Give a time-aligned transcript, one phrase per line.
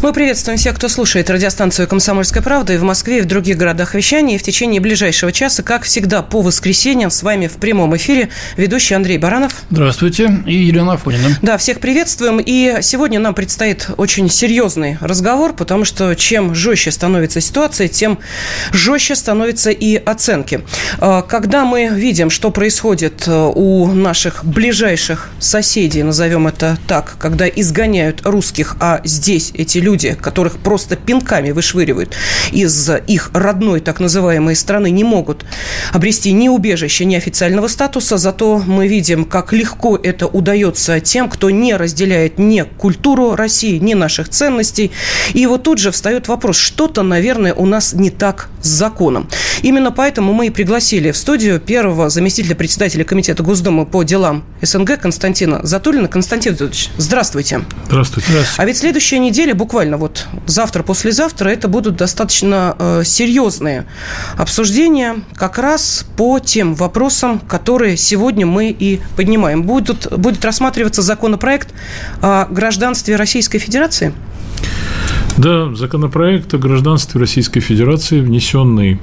[0.00, 3.96] Мы приветствуем всех, кто слушает радиостанцию «Комсомольская правда» и в Москве, и в других городах
[3.96, 4.36] вещания.
[4.36, 8.94] И в течение ближайшего часа, как всегда, по воскресеньям с вами в прямом эфире ведущий
[8.94, 9.54] Андрей Баранов.
[9.70, 10.40] Здравствуйте.
[10.46, 11.36] И Елена Афонина.
[11.42, 12.38] Да, всех приветствуем.
[12.38, 18.20] И сегодня нам предстоит очень серьезный разговор, потому что чем жестче становится ситуация, тем
[18.72, 20.60] жестче становятся и оценки.
[21.00, 27.48] А, когда мы видим, что происходит э, у наших ближайших соседей, назовем это так, когда
[27.48, 32.14] изгоняют русских, а здесь эти люди люди, которых просто пинками вышвыривают
[32.52, 35.46] из их родной так называемой страны, не могут
[35.94, 38.18] обрести ни убежище, ни официального статуса.
[38.18, 43.94] Зато мы видим, как легко это удается тем, кто не разделяет ни культуру России, ни
[43.94, 44.90] наших ценностей.
[45.32, 49.30] И вот тут же встает вопрос, что-то, наверное, у нас не так с законом.
[49.62, 55.00] Именно поэтому мы и пригласили в студию первого заместителя председателя Комитета Госдумы по делам СНГ
[55.00, 56.08] Константина Затулина.
[56.08, 56.58] Константин
[56.98, 57.62] здравствуйте.
[57.86, 58.44] Здравствуйте.
[58.56, 63.84] А ведь следующая неделя буквально буквально вот завтра, послезавтра, это будут достаточно э, серьезные
[64.36, 69.62] обсуждения как раз по тем вопросам, которые сегодня мы и поднимаем.
[69.62, 71.72] Будут, будет рассматриваться законопроект
[72.20, 74.12] о гражданстве Российской Федерации?
[75.36, 78.98] Да, законопроект о гражданстве Российской Федерации, внесенный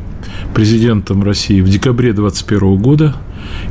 [0.53, 3.15] президентом России в декабре 2021 года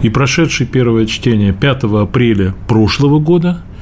[0.01, 3.63] и прошедший первое чтение 5 апреля прошлого года–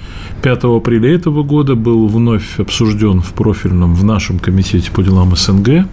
[0.43, 5.87] 5 апреля этого года был вновь обсужден в профильном в нашем комитете по делам СНГ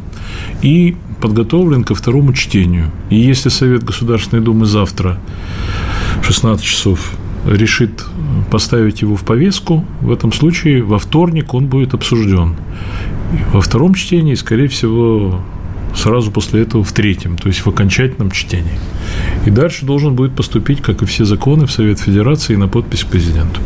[0.63, 2.91] и подготовлен ко второму чтению.
[3.11, 5.19] И если Совет Государственной Думы завтра
[6.21, 7.11] в 16 часов
[7.45, 8.03] решит
[8.49, 12.55] поставить его в повестку, в этом случае во вторник он будет обсужден.
[13.53, 15.41] Во втором чтении, скорее всего,
[15.95, 18.79] сразу после этого в третьем, то есть в окончательном чтении.
[19.45, 23.59] И дальше должен будет поступить, как и все законы, в Совет Федерации на подпись президенту.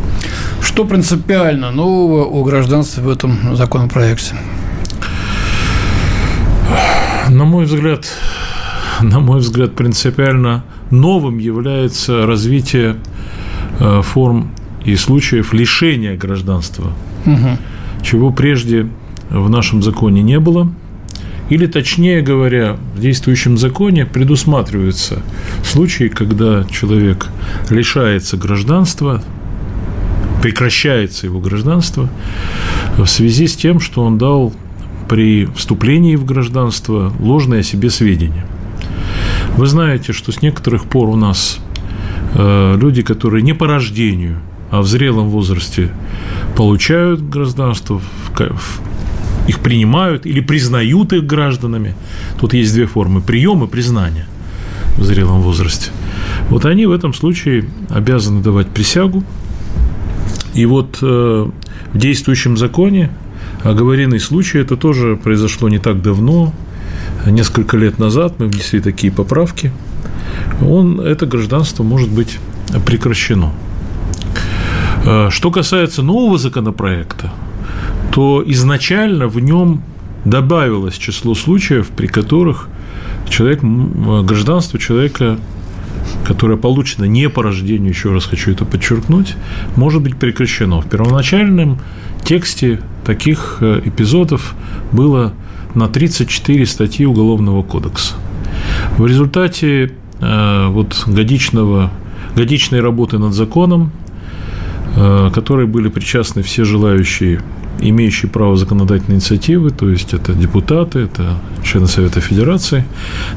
[0.62, 4.36] Что принципиально нового о гражданстве в этом законопроекте?
[7.30, 8.06] На мой взгляд,
[9.02, 12.98] на мой взгляд, принципиально новым является развитие
[13.80, 14.52] э, форм
[14.84, 16.92] и случаев лишения гражданства,
[17.26, 17.58] угу.
[18.04, 18.90] чего прежде
[19.30, 20.72] в нашем законе не было–
[21.54, 25.22] или, точнее говоря, в действующем законе предусматриваются
[25.64, 27.28] случаи, когда человек
[27.70, 29.24] лишается гражданства,
[30.42, 32.10] прекращается его гражданство
[32.98, 34.52] в связи с тем, что он дал
[35.08, 38.48] при вступлении в гражданство ложное о себе сведения.
[39.56, 41.60] Вы знаете, что с некоторых пор у нас
[42.34, 44.40] э, люди, которые не по рождению,
[44.72, 45.92] а в зрелом возрасте
[46.58, 48.32] получают гражданство в
[49.48, 51.96] их принимают или признают их гражданами.
[52.40, 54.26] Тут есть две формы– прием и признание
[54.98, 55.92] в зрелом возрасте.
[56.50, 59.24] Вот они в этом случае обязаны давать присягу.
[60.54, 61.06] И вот э,
[61.94, 63.10] в действующем законе
[63.64, 66.54] оговоренный случай, это тоже произошло не так давно,
[67.26, 69.72] несколько лет назад мы внесли такие поправки,
[70.62, 72.40] он, это гражданство может быть
[72.86, 73.52] прекращено.
[75.06, 77.32] Э, что касается нового законопроекта,
[78.14, 79.82] то изначально в нем
[80.24, 82.70] добавилось число случаев, при которых
[83.28, 85.40] человек, гражданство человека,
[86.24, 89.36] которое получено не по рождению, еще раз хочу это подчеркнуть,
[89.76, 90.82] может быть прекращено.
[90.82, 91.80] В первоначальном
[92.24, 94.54] тексте таких э, эпизодов
[94.92, 95.34] было
[95.74, 98.14] на 34 статьи Уголовного кодекса.
[98.98, 101.92] В результате э, вот годичного,
[102.36, 103.92] годичной работы над законом,
[104.96, 107.42] э, которой были причастны все желающие
[107.90, 112.86] имеющие право законодательной инициативы, то есть это депутаты, это члены Совета Федерации,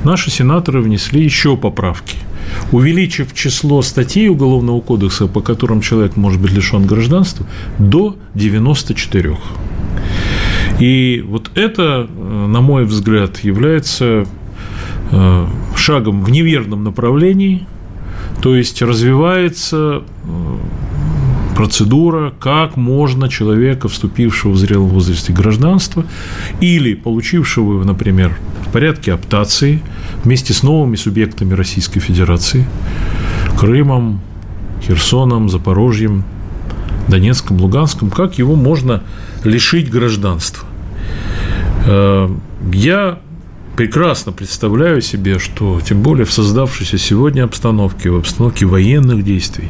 [0.05, 2.17] наши сенаторы внесли еще поправки,
[2.73, 7.47] увеличив число статей Уголовного кодекса, по которым человек может быть лишен гражданства,
[7.79, 9.37] до 94.
[10.79, 14.27] И вот это, э, на мой взгляд, является
[15.11, 17.67] э, шагом в неверном направлении,
[18.43, 20.57] то есть развивается э,
[21.57, 26.05] процедура, как можно человека, вступившего в зрелом возрасте гражданства
[26.61, 28.37] или получившего его, например,
[28.67, 29.81] в порядке аптации
[30.23, 32.67] вместе с новыми субъектами Российской Федерации,
[33.59, 34.21] Крымом,
[34.83, 36.25] Херсоном, Запорожьем,
[37.09, 39.03] Донецком, Луганском, как его можно
[39.43, 40.69] лишить гражданства.
[41.87, 42.29] Э,
[42.71, 43.19] я
[43.77, 49.69] прекрасно представляю себе, что тем более в создавшейся сегодня обстановке, в обстановке военных действий,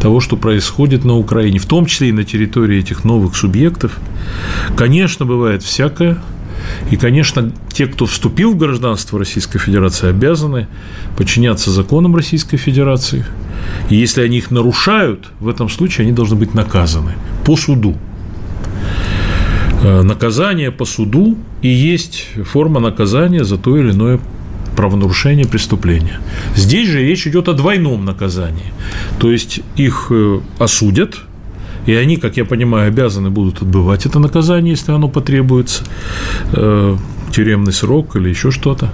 [0.00, 3.98] того, что происходит на Украине, в том числе и на территории этих новых субъектов,
[4.76, 6.18] конечно, бывает всякое.
[6.90, 10.66] И, конечно, те, кто вступил в гражданство Российской Федерации, обязаны
[11.16, 13.24] подчиняться законам Российской Федерации.
[13.88, 17.12] И если они их нарушают, в этом случае они должны быть наказаны
[17.44, 17.96] по суду.
[19.82, 24.18] Э, наказание по суду и есть форма наказания за то или иное
[24.76, 26.20] правонарушение, преступления.
[26.54, 28.72] Здесь же речь идет о двойном наказании.
[29.18, 31.18] То есть их э, осудят,
[31.86, 35.84] и они, как я понимаю, обязаны будут отбывать это наказание, если оно потребуется,
[36.52, 36.96] э,
[37.32, 38.90] тюремный срок или еще что-то.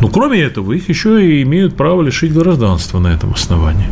[0.00, 3.88] Но кроме этого, их еще и имеют право лишить гражданства на этом основании.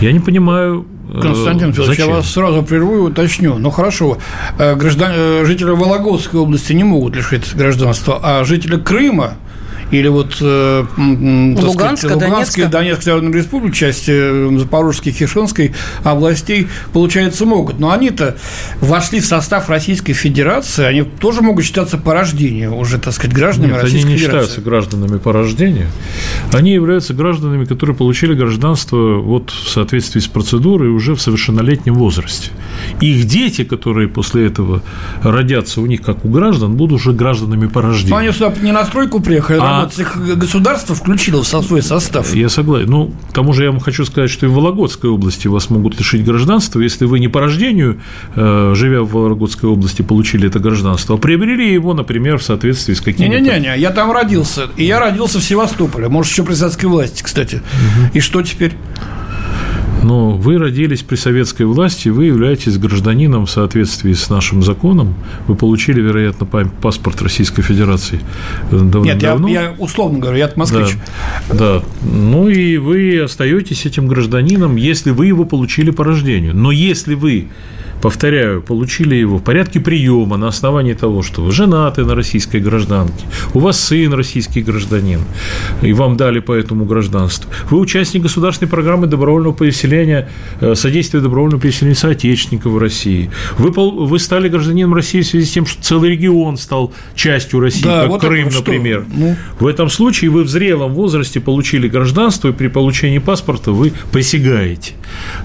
[0.00, 0.86] Я не понимаю,
[1.20, 3.58] Константин Федорович, я вас сразу прерву и уточню.
[3.58, 4.18] Ну хорошо,
[4.58, 5.12] э, граждан...
[5.14, 9.34] Э, жители Вологодской области не могут лишить гражданства, а жители Крыма
[9.90, 15.72] или вот э, Луганска, сказать, Луганской, Донецкой Народной Республики, части э, Запорожской, Херсонской
[16.04, 17.78] областей, получается, могут.
[17.80, 18.36] Но они-то
[18.80, 23.72] вошли в состав Российской Федерации, они тоже могут считаться по рождению уже, так сказать, гражданами
[23.72, 24.46] Нет, Российской они не Федерации.
[24.46, 25.86] считаются гражданами по рождению.
[26.52, 32.50] Они являются гражданами, которые получили гражданство вот в соответствии с процедурой уже в совершеннолетнем возрасте.
[33.00, 34.82] Их дети, которые после этого
[35.22, 38.10] родятся у них как у граждан, будут уже гражданами по рождению.
[38.10, 42.34] Но они сюда не на стройку приехали, а вот государство включило в свой состав.
[42.34, 42.90] Я согласен.
[42.90, 45.98] Ну, к тому же я вам хочу сказать, что и в Вологодской области вас могут
[45.98, 48.00] лишить гражданства, если вы не по рождению,
[48.36, 53.00] э, живя в Вологодской области, получили это гражданство, а приобрели его, например, в соответствии с
[53.00, 53.40] какими-то...
[53.40, 54.68] Не-не-не, я там родился.
[54.76, 56.08] И я родился в Севастополе.
[56.08, 57.56] Может, еще при советской власти, кстати.
[57.56, 58.10] Угу.
[58.14, 58.72] И что теперь?
[60.02, 65.14] Но вы родились при советской власти, вы являетесь гражданином в соответствии с нашим законом,
[65.46, 68.20] вы получили, вероятно, паспорт Российской Федерации
[68.70, 70.96] давно Нет, я, я условно говорю, я москвич.
[71.48, 76.56] Да, да, ну и вы остаетесь этим гражданином, если вы его получили по рождению.
[76.56, 77.48] Но если вы
[78.00, 83.24] повторяю, получили его в порядке приема на основании того, что вы женаты на российской гражданке,
[83.54, 85.20] у вас сын российский гражданин,
[85.82, 87.50] и вам дали по этому гражданству.
[87.70, 90.28] Вы участник государственной программы добровольного переселения,
[90.60, 93.30] э, содействия добровольного переселения соотечественников в России.
[93.58, 97.84] Вы, вы стали гражданином России в связи с тем, что целый регион стал частью России,
[97.84, 99.04] да, как вот Крым, например.
[99.12, 99.36] Ну.
[99.58, 104.92] В этом случае вы в зрелом возрасте получили гражданство, и при получении паспорта вы присягаете.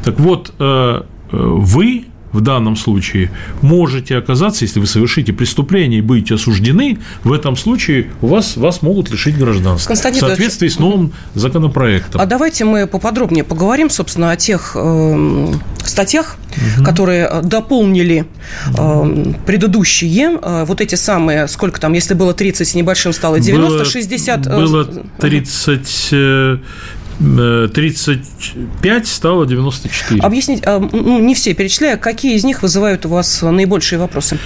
[0.04, 1.02] Так вот, э,
[1.32, 2.06] э, вы
[2.36, 8.12] в данном случае можете оказаться, если вы совершите преступление и будете осуждены, в этом случае
[8.22, 9.88] у вас, вас могут лишить гражданства.
[9.88, 12.20] Константин в соответствии с новым законопроектом.
[12.20, 15.54] А давайте мы поподробнее поговорим, собственно, о тех э,
[15.86, 16.36] статьях,
[16.78, 16.86] угу.
[16.86, 18.26] которые дополнили
[18.78, 23.78] э, предыдущие, э, вот эти самые, сколько там, если было 30 с небольшим, стало 90,
[23.78, 24.48] было, 60...
[24.48, 24.86] Э, было
[25.20, 26.62] 30
[27.20, 30.22] 35 стало 94.
[30.22, 34.38] Объяснить, а, ну, не все перечисляю, какие из них вызывают у вас наибольшие вопросы?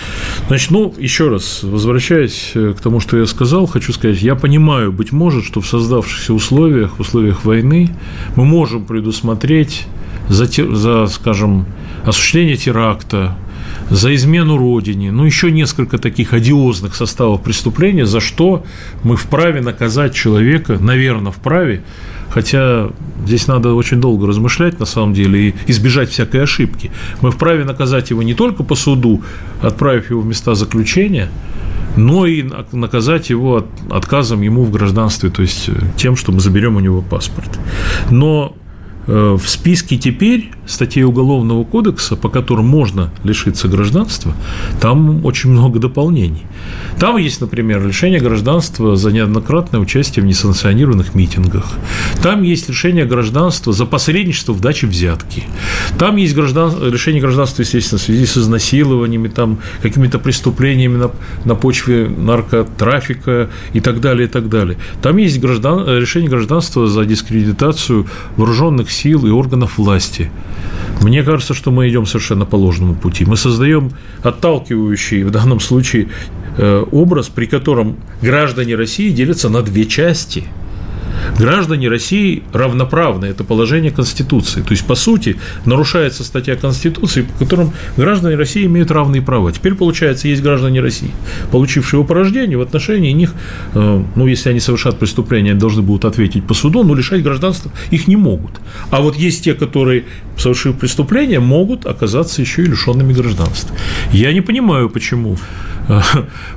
[0.48, 4.92] Значит, ну, еще раз, возвращаясь э, к тому, что я сказал, хочу сказать, я понимаю,
[4.92, 7.90] быть может, что в создавшихся условиях, в условиях войны
[8.36, 9.88] мы можем предусмотреть
[10.28, 11.66] за, за скажем,
[12.06, 13.36] осуществление теракта,
[13.90, 18.64] за измену родине, ну, еще несколько таких одиозных составов преступления, за что
[19.04, 21.84] мы вправе наказать человека, наверное, вправе,
[22.30, 22.90] хотя
[23.26, 26.92] здесь надо очень долго размышлять, на самом деле, и избежать всякой ошибки.
[27.22, 29.22] Мы вправе наказать его не только по суду,
[29.62, 31.30] отправив его в места заключения,
[31.98, 36.80] но и наказать его отказом ему в гражданстве, то есть тем, что мы заберем у
[36.80, 37.60] него паспорт.
[38.10, 38.56] Но
[39.10, 44.34] Э, в списке теперь статей Уголовного кодекса, по которым можно лишиться гражданства,
[44.80, 46.44] там очень много дополнений.
[47.00, 51.66] Там есть, например, лишение гражданства за неоднократное участие в несанкционированных митингах.
[52.22, 55.44] Там есть лишение гражданства за посредничество в даче взятки.
[55.98, 56.74] Там есть граждан...
[56.92, 61.12] лишение гражданства, естественно, в связи с изнасилованиями, там, какими-то преступлениями на,
[61.46, 64.78] на почве наркотрафика и так далее, и так далее.
[65.02, 65.88] Там есть граждан...
[65.88, 70.30] решение гражданства за дискредитацию вооруженных сил и органов власти.
[71.02, 73.26] Мне кажется, что мы идем совершенно по ложному пути.
[73.26, 76.10] Мы создаем отталкивающий в данном случае
[76.58, 80.46] э, образ, при котором граждане России делятся на две части.
[81.38, 84.62] Граждане России равноправны, это положение Конституции.
[84.62, 89.52] То есть, по сути, нарушается статья Конституции, по которым граждане России имеют равные права.
[89.52, 91.12] Теперь, получается, есть граждане России,
[91.52, 93.34] получившие его по рождению, в отношении них,
[93.74, 97.72] э, ну, если они совершат преступление, они должны будут ответить по суду, но лишать гражданства
[97.92, 98.60] их не могут.
[98.90, 100.04] А вот есть те, которые,
[100.38, 103.76] совершив преступление, могут оказаться еще и лишенными гражданства.
[104.12, 105.38] Я не понимаю, почему
[105.88, 106.00] э,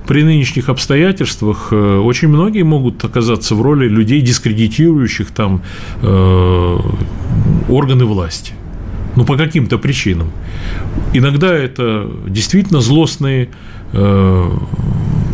[0.07, 4.21] при нынешних обстоятельствах э, очень многие могут оказаться в роли людей,
[4.63, 5.63] дискредитирующих там
[6.03, 6.79] э,
[7.69, 8.53] органы власти.
[9.17, 10.31] Ну, по каким-то причинам.
[11.13, 13.49] Иногда это действительно злостные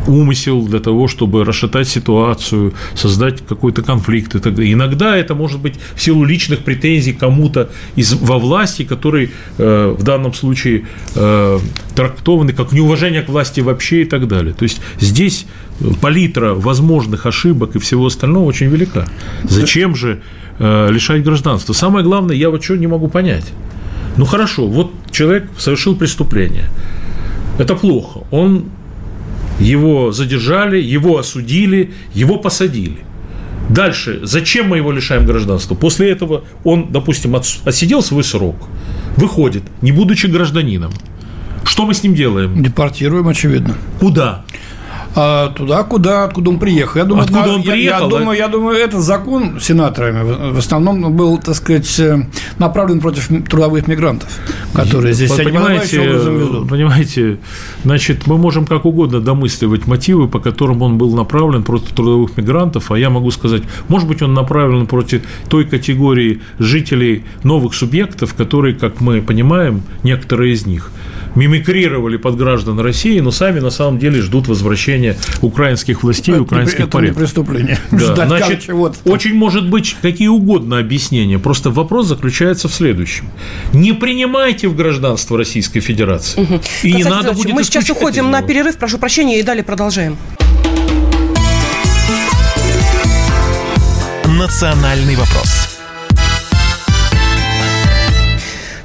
[0.08, 4.72] умысел для того, чтобы расшатать ситуацию, создать какой-то конфликт и так далее.
[4.72, 10.02] Иногда это может быть в силу личных претензий кому-то из, во власти, который э, в
[10.02, 11.58] данном случае э,
[11.94, 14.54] трактованы как неуважение к власти вообще и так далее.
[14.54, 15.46] То есть здесь
[16.00, 19.06] палитра возможных ошибок и всего остального очень велика.
[19.44, 20.20] Зачем же
[20.58, 21.72] э, лишать гражданства?
[21.72, 23.52] Самое главное, я вот что не могу понять.
[24.16, 26.70] Ну хорошо, вот человек совершил преступление.
[27.58, 28.20] Это плохо.
[28.30, 28.64] Он
[29.58, 32.98] его задержали, его осудили, его посадили.
[33.68, 35.74] Дальше, зачем мы его лишаем гражданства?
[35.74, 38.56] После этого он, допустим, отсидел свой срок,
[39.16, 40.92] выходит, не будучи гражданином.
[41.64, 42.62] Что мы с ним делаем?
[42.62, 43.74] Депортируем, очевидно.
[44.00, 44.44] Куда?
[45.14, 46.98] А, туда, куда, откуда он приехал.
[46.98, 48.10] Я думаю, откуда он я, приехал?
[48.10, 52.26] Я, думаю, я думаю, этот закон сенаторами в основном был, так сказать, э,
[52.58, 54.28] направлен против трудовых мигрантов,
[54.74, 57.38] которые здесь Вы понимаете, понимаете,
[57.84, 62.90] значит, мы можем как угодно домысливать мотивы, по которым он был направлен против трудовых мигрантов,
[62.90, 68.74] а я могу сказать, может быть, он направлен против той категории жителей новых субъектов, которые,
[68.74, 70.90] как мы понимаем, некоторые из них
[71.38, 76.80] мимикрировали под граждан России, но сами на самом деле ждут возвращения украинских властей, это, украинских
[76.80, 77.16] это порядков.
[77.16, 77.78] Не преступление.
[77.92, 77.98] Да.
[77.98, 78.70] Ждать Значит,
[79.04, 81.38] очень может быть какие угодно объяснения.
[81.38, 83.30] Просто вопрос заключается в следующем:
[83.72, 86.60] не принимайте в гражданство Российской Федерации, угу.
[86.82, 87.52] и не надо будет.
[87.52, 90.16] Мы сейчас уходим на перерыв, прошу прощения, и далее продолжаем.
[94.26, 95.67] Национальный вопрос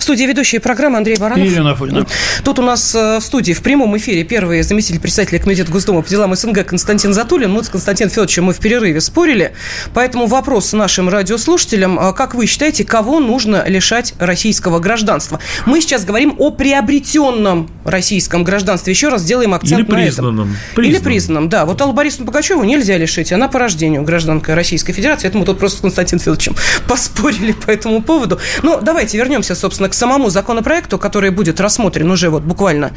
[0.04, 1.46] В студии ведущие программы Андрей Баранов.
[1.46, 2.06] И Елена Фонина.
[2.44, 6.10] Тут у нас э, в студии в прямом эфире первый заместитель председателя Комитета Госдумы по
[6.10, 7.50] делам СНГ Константин Затулин.
[7.50, 9.54] Мы с Константином Федоровичем мы в перерыве спорили.
[9.94, 11.98] Поэтому вопрос нашим радиослушателям.
[11.98, 15.40] А как вы считаете, кого нужно лишать российского гражданства?
[15.66, 18.92] Мы сейчас говорим о приобретенном российском гражданстве.
[18.92, 20.36] Еще раз сделаем акцент Или признанном.
[20.36, 20.58] на этом.
[20.76, 20.86] Признанном.
[20.86, 21.66] Или признанном, да.
[21.66, 23.32] Вот Аллу Борисовну Пугачеву нельзя лишить.
[23.32, 25.30] Она по рождению гражданка Российской Федерации.
[25.30, 26.58] Это мы тут просто с Константином Федоровичем
[26.90, 28.38] поспорили по этому поводу.
[28.64, 32.94] Но давайте вернемся, собственно, к самому законопроекту, который будет рассмотрен уже вот буквально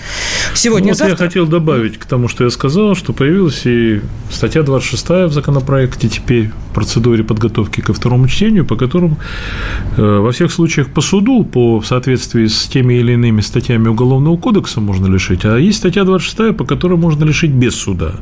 [0.54, 1.04] сегодня-завтра.
[1.04, 4.00] Ну, вот я хотел добавить к тому, что я сказал, что появилась и
[4.30, 9.18] статья 26 в законопроекте теперь в процедуре подготовки ко второму чтению, по которому
[9.98, 14.80] э, во всех случаях по суду, по соответствии с теми или иными статьями Уголовного кодекса
[14.80, 18.12] можно лишить, а есть статья 26, по которой можно лишить без суда,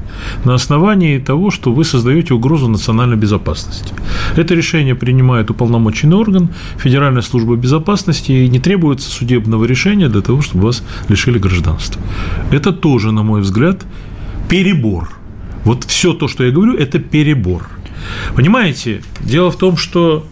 [0.45, 3.95] на основании того, что вы создаете угрозу национальной безопасности.
[4.37, 10.41] Это решение принимает уполномоченный орган, Федеральная служба безопасности, и не требуется судебного решения для того,
[10.41, 12.01] чтобы вас лишили гражданства.
[12.51, 13.85] Это тоже, на мой взгляд,
[14.49, 15.11] перебор.
[15.65, 17.69] Вот все то, что я говорю, это перебор.
[18.35, 20.27] Понимаете, дело в том, что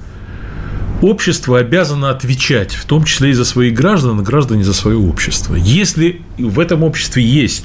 [1.03, 5.55] общество обязано отвечать, в том числе и за своих граждан, а граждане за свое общество.
[5.55, 7.65] Если в этом обществе есть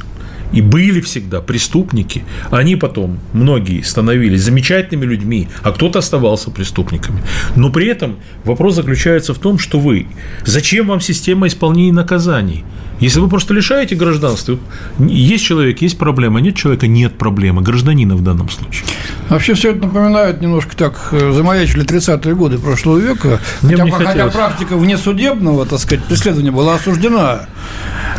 [0.53, 7.21] и были всегда преступники, они потом, многие, становились замечательными людьми, а кто-то оставался преступниками.
[7.55, 10.07] Но при этом вопрос заключается в том, что вы,
[10.45, 12.63] зачем вам система исполнения наказаний?
[12.99, 14.57] Если вы просто лишаете гражданства,
[14.99, 18.85] есть человек, есть проблема, нет человека, нет проблемы, гражданина в данном случае.
[19.29, 24.77] Вообще все это напоминает немножко так, э, замаячили 30-е годы прошлого века, хотя, хотя практика
[24.77, 27.47] внесудебного, так сказать, преследования была осуждена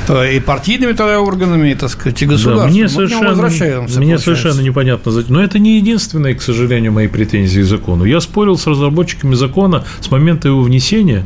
[0.06, 2.68] э, и партийными тогда органами, и, так сказать, и государством.
[2.68, 5.12] Да, мне совершенно, возвращаемся, мне совершенно непонятно.
[5.28, 8.04] Но это не единственные, к сожалению, мои претензии к закону.
[8.04, 11.24] Я спорил с разработчиками закона с момента его внесения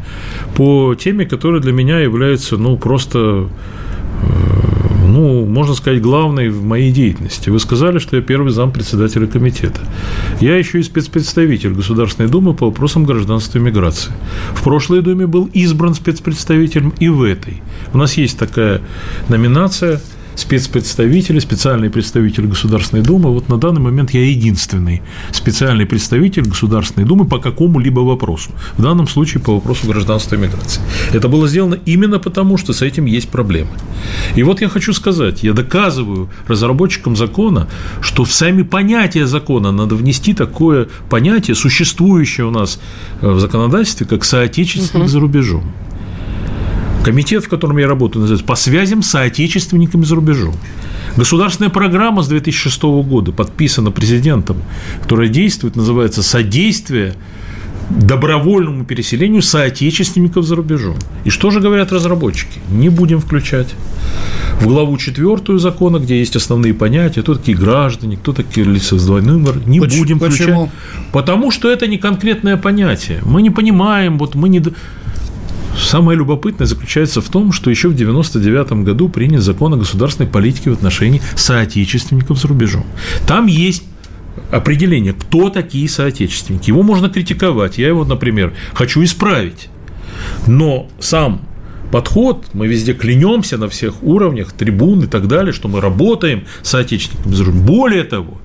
[0.55, 3.42] по теме, которая для меня является, ну, просто
[5.13, 7.51] ну, можно сказать, главной в моей деятельности.
[7.51, 9.81] Вы сказали, что я первый зам председателя комитета.
[10.41, 14.13] Я еще и спецпредставитель Государственной Думы по вопросам гражданства и миграции.
[14.55, 17.63] В прошлой Думе был избран спецпредставителем и в этой.
[17.93, 18.81] У нас есть такая
[19.29, 20.01] номинация
[20.35, 23.33] спецпредставители, специальные представители Государственной Думы.
[23.33, 28.51] Вот на данный момент я единственный специальный представитель Государственной Думы по какому-либо вопросу.
[28.77, 30.81] В данном случае по вопросу гражданства и миграции.
[31.13, 33.71] Это было сделано именно потому, что с этим есть проблемы.
[34.35, 37.69] И вот я хочу сказать, я доказываю разработчикам закона,
[38.01, 42.81] что в сами понятия закона надо внести такое понятие, существующее у нас
[43.21, 45.09] э, в законодательстве, как соотечественник угу.
[45.09, 45.73] за рубежом.
[47.05, 50.55] Комитет, в котором я работаю, называется «По связям с соотечественниками за рубежом».
[51.17, 54.63] Государственная программа с 2006 года подписана президентом,
[55.03, 57.15] которая действует, называется «Содействие
[57.91, 60.97] добровольному переселению соотечественников за рубежом.
[61.25, 62.61] И что же говорят разработчики?
[62.71, 63.75] Не будем включать.
[64.61, 69.05] В главу четвертую закона, где есть основные понятия, кто такие граждане, кто такие лица с
[69.05, 70.39] двойным, не почему, будем включать.
[70.39, 70.71] Почему?
[71.13, 73.21] Потому что это не конкретное понятие.
[73.25, 74.63] Мы не понимаем, вот мы не...
[75.77, 80.71] Самое любопытное заключается в том, что еще в 1999 году принят закон о государственной политике
[80.71, 82.85] в отношении соотечественников за рубежом.
[83.27, 83.85] Там есть
[84.51, 86.71] определение, кто такие соотечественники.
[86.71, 87.79] Его можно критиковать.
[87.79, 89.69] Я его, например, хочу исправить.
[90.47, 91.43] Но сам
[91.91, 96.71] подход, мы везде клянемся на всех уровнях, трибун и так далее, что мы работаем с
[96.71, 97.61] соотечественниками.
[97.61, 98.41] Более того,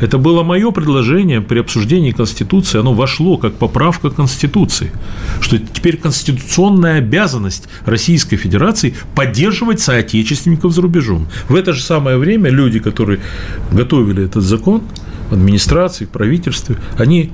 [0.00, 4.92] это было мое предложение при обсуждении Конституции, оно вошло как поправка Конституции,
[5.40, 11.28] что теперь конституционная обязанность Российской Федерации поддерживать соотечественников за рубежом.
[11.48, 13.20] В это же самое время люди, которые
[13.72, 14.82] готовили этот закон,
[15.30, 17.32] администрации, правительстве, они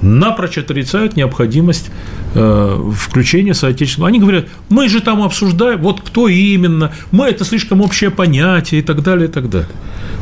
[0.00, 1.90] напрочь отрицают необходимость
[2.34, 4.08] э, включения соотечественного.
[4.08, 8.84] Они говорят, мы же там обсуждаем, вот кто именно, мы это слишком общее понятие и
[8.84, 9.70] так далее, и так далее.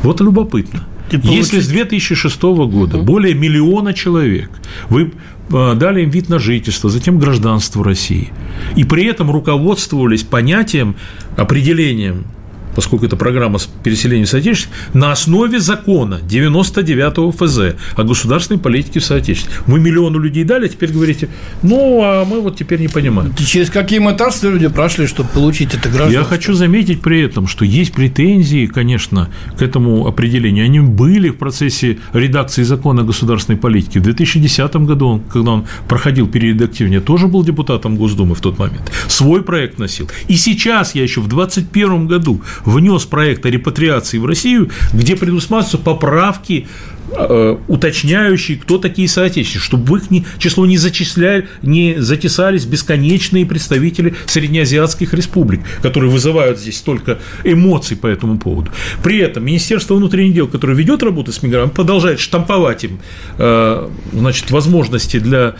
[0.02, 0.84] Вот любопытно.
[1.10, 3.04] Если с 2006 года угу.
[3.04, 4.50] более миллиона человек
[4.88, 5.12] вы
[5.50, 8.32] э, дали им вид на жительство, затем гражданство России,
[8.74, 10.96] и при этом руководствовались понятием,
[11.36, 12.24] определением
[12.76, 19.66] поскольку это программа переселения соотечественников, на основе закона 99 ФЗ о государственной политике в соотечественниках.
[19.66, 21.28] Мы миллиону людей дали, а теперь говорите,
[21.62, 23.34] ну, а мы вот теперь не понимаем.
[23.34, 26.18] Через какие мытарства люди прошли, чтобы получить это гражданство?
[26.18, 30.66] Я хочу заметить при этом, что есть претензии, конечно, к этому определению.
[30.66, 34.00] Они были в процессе редакции закона о государственной политике.
[34.00, 38.92] В 2010 году, когда он проходил перередактирование, тоже был депутатом Госдумы в тот момент.
[39.08, 40.10] Свой проект носил.
[40.28, 45.78] И сейчас я еще в 2021 году внес проект о репатриации в Россию, где предусматриваются
[45.78, 46.66] поправки
[47.12, 54.14] э, уточняющие, кто такие соотечественники, чтобы в их число не, зачисляли, не затесались бесконечные представители
[54.26, 58.70] среднеазиатских республик, которые вызывают здесь столько эмоций по этому поводу.
[59.02, 62.98] При этом Министерство внутренних дел, которое ведет работу с мигрантами, продолжает штамповать им
[63.38, 65.56] э, значит, возможности для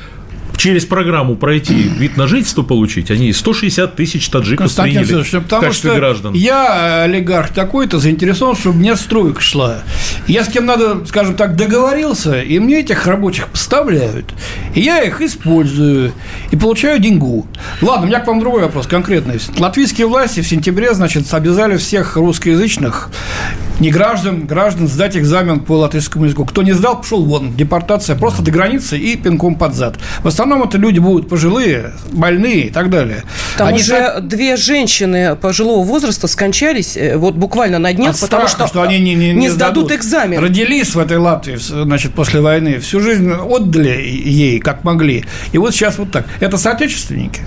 [0.57, 5.61] через программу пройти вид на жительство получить, они 160 тысяч таджиков Константин приняли потому в
[5.61, 6.35] качестве что граждан.
[6.35, 9.83] Я, олигарх такой-то, заинтересован, чтобы меня стройка шла.
[10.27, 14.27] Я с кем надо, скажем так, договорился, и мне этих рабочих поставляют,
[14.75, 16.13] и я их использую,
[16.51, 17.47] и получаю деньгу.
[17.83, 19.39] Ладно, у меня к вам другой вопрос конкретный.
[19.59, 23.11] Латвийские власти в сентябре, значит, обязали всех русскоязычных
[23.81, 26.45] не граждан, граждан сдать экзамен по латышскому языку.
[26.45, 29.97] Кто не сдал, пошел вон, депортация, просто до границы и пинком под зад.
[30.23, 33.25] В основном это люди будут пожилые, больные и так далее.
[33.57, 34.29] Там они уже так...
[34.29, 38.83] две женщины пожилого возраста скончались э, вот буквально на днях, От потому страха, что, что
[38.83, 40.41] они не, не, не сдадут экзамен.
[40.41, 45.25] Родились в этой Латвии, значит, после войны, всю жизнь отдали ей, как могли.
[45.53, 46.27] И вот сейчас вот так.
[46.41, 47.43] Это соотечественники.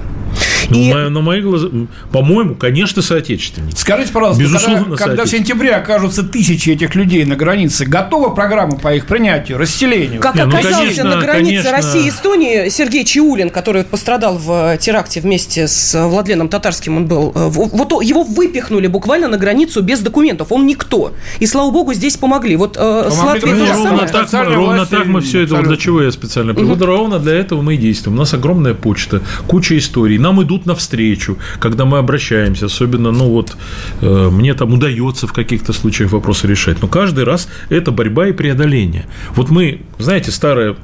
[0.69, 0.93] Ну, и...
[0.93, 1.69] на, на мои глаза,
[2.11, 3.75] по-моему, конечно, соотечественники.
[3.75, 8.77] Скажите, пожалуйста, Безусловно, когда, когда в сентябре окажутся тысячи этих людей на границе, готова программа
[8.77, 10.21] по их принятию, расселению?
[10.21, 11.71] Как Не, ну, оказался конечно, на границе конечно...
[11.71, 17.31] России и Эстонии Сергей Чиулин, который пострадал в теракте вместе с Владленом Татарским, он был,
[17.35, 21.13] э, вот его выпихнули буквально на границу без документов, он никто.
[21.39, 22.55] И, слава богу, здесь помогли.
[22.55, 25.67] Вот э, с Латвией то же ровно Так, мы, ровно так мы все это, вот
[25.67, 26.85] для чего я специально приводу, угу.
[26.85, 28.17] ровно для этого мы и действуем.
[28.17, 30.17] У нас огромная почта, куча историй.
[30.17, 33.57] Нам идут навстречу, когда мы обращаемся, особенно, ну вот,
[34.01, 38.31] э, мне там удается в каких-то случаях вопросы решать, но каждый раз это борьба и
[38.31, 39.05] преодоление.
[39.35, 40.75] Вот мы, знаете, старая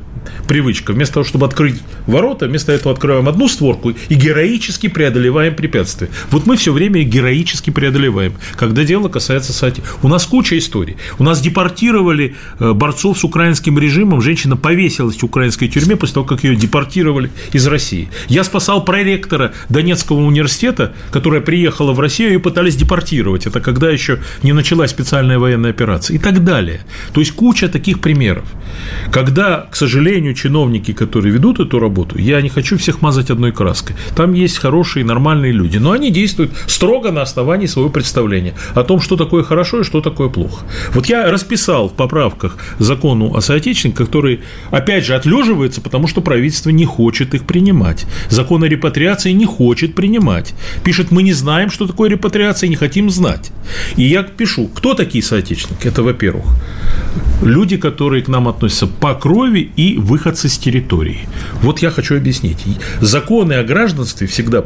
[0.47, 0.93] привычка.
[0.93, 6.09] Вместо того, чтобы открыть ворота, вместо этого открываем одну створку и героически преодолеваем препятствия.
[6.31, 9.81] Вот мы все время героически преодолеваем, когда дело касается сати.
[10.01, 10.97] У нас куча историй.
[11.19, 16.25] У нас депортировали э, борцов с украинским режимом, женщина повесилась в украинской тюрьме после того,
[16.25, 18.09] как ее депортировали из России.
[18.27, 23.45] Я спасал проректора Донецкого университета, которая приехала в Россию и пытались депортировать.
[23.45, 26.81] Это когда еще не началась специальная военная операция и так далее.
[27.13, 28.45] То есть куча таких примеров,
[29.11, 33.51] когда, к сожалению, сожалению, чиновники, которые ведут эту работу, я не хочу всех мазать одной
[33.51, 33.97] краской.
[34.15, 39.01] Там есть хорошие, нормальные люди, но они действуют строго на основании своего представления о том,
[39.01, 40.65] что такое хорошо и что такое плохо.
[40.93, 44.39] Вот я расписал в поправках закону о соотечественниках, который,
[44.71, 48.05] опять же, отлеживается, потому что правительство не хочет их принимать.
[48.29, 50.53] Закон о репатриации не хочет принимать.
[50.85, 53.51] Пишет, мы не знаем, что такое репатриация, не хотим знать.
[53.97, 55.87] И я пишу, кто такие соотечественники?
[55.87, 56.45] Это, во-первых,
[57.41, 61.27] люди, которые к нам относятся по крови и выходцы с территории.
[61.61, 62.57] Вот я хочу объяснить.
[63.01, 64.65] Законы о гражданстве всегда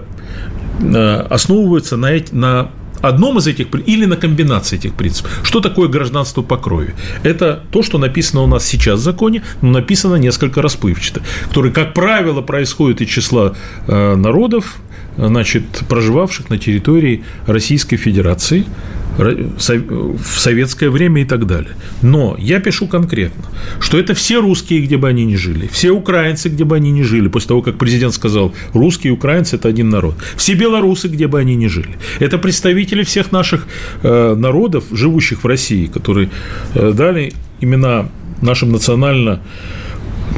[0.79, 2.71] э, основываются на, на
[3.01, 5.39] одном из этих или на комбинации этих принципов.
[5.43, 6.95] Что такое гражданство по крови?
[7.23, 11.93] Это то, что написано у нас сейчас в законе, но написано несколько расплывчато, которое, как
[11.93, 13.55] правило, происходит из числа
[13.87, 14.75] э, народов,
[15.27, 18.65] значит, проживавших на территории Российской Федерации,
[19.17, 21.71] в советское время и так далее.
[22.01, 23.43] Но я пишу конкретно,
[23.79, 27.01] что это все русские, где бы они ни жили, все украинцы, где бы они ни
[27.01, 31.27] жили, после того, как президент сказал, русские и украинцы– это один народ, все белорусы, где
[31.27, 31.97] бы они ни жили.
[32.19, 33.67] Это представители всех наших
[34.03, 36.29] э, народов, живущих в России, которые
[36.75, 38.09] э, дали имена
[38.41, 39.41] нашим национально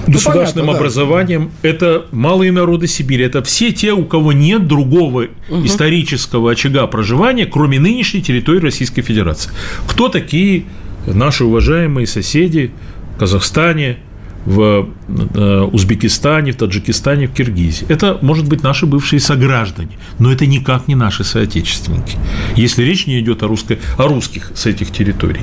[0.08, 1.52] государственным ну, понятно, образованием.
[1.62, 1.70] Да.
[1.70, 3.24] Это малые народы Сибири.
[3.26, 5.66] Это все те, у кого нет другого угу.
[5.66, 9.52] исторического очага проживания, кроме нынешней территории Российской Федерации.
[9.88, 10.66] Кто такие
[11.06, 12.72] наши уважаемые соседи
[13.16, 13.98] в Казахстане,
[14.46, 17.86] в э, Узбекистане, в Таджикистане, в Киргизии.
[17.90, 22.18] Это, может быть, наши бывшие сограждане, но это никак не наши соотечественники.
[22.56, 25.42] Если речь не идет о, русской, о русских с этих территорий,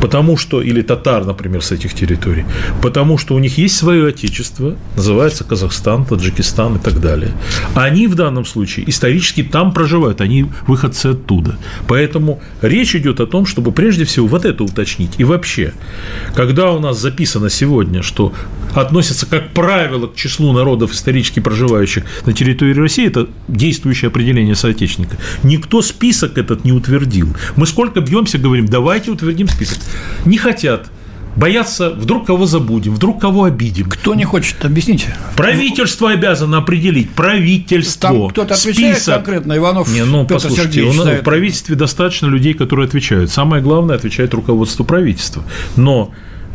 [0.00, 2.44] потому что, или татар, например, с этих территорий,
[2.82, 7.32] потому что у них есть свое отечество, называется Казахстан, Таджикистан и так далее.
[7.74, 11.56] Они в данном случае исторически там проживают, они выходцы оттуда.
[11.88, 15.12] Поэтому речь идет о том, чтобы прежде всего вот это уточнить.
[15.18, 15.72] И вообще,
[16.34, 18.25] когда у нас записано сегодня, что
[18.74, 25.16] относятся, как правило, к числу народов, исторически проживающих на территории России, это действующее определение соотечественника,
[25.42, 27.28] никто список этот не утвердил.
[27.56, 29.78] Мы сколько бьемся, говорим, давайте утвердим список.
[30.24, 30.90] Не хотят
[31.36, 33.88] боятся, вдруг кого забудем, вдруг кого обидим.
[33.88, 35.16] Кто не хочет, объясните.
[35.36, 38.10] Правительство обязано определить, правительство.
[38.10, 39.14] Там кто-то отвечает Список.
[39.16, 43.30] конкретно, Иванов не, ну, Петр послушайте, у нас, в правительстве достаточно людей, которые отвечают.
[43.30, 45.44] Самое главное, отвечает руководство правительства.
[45.76, 46.12] Но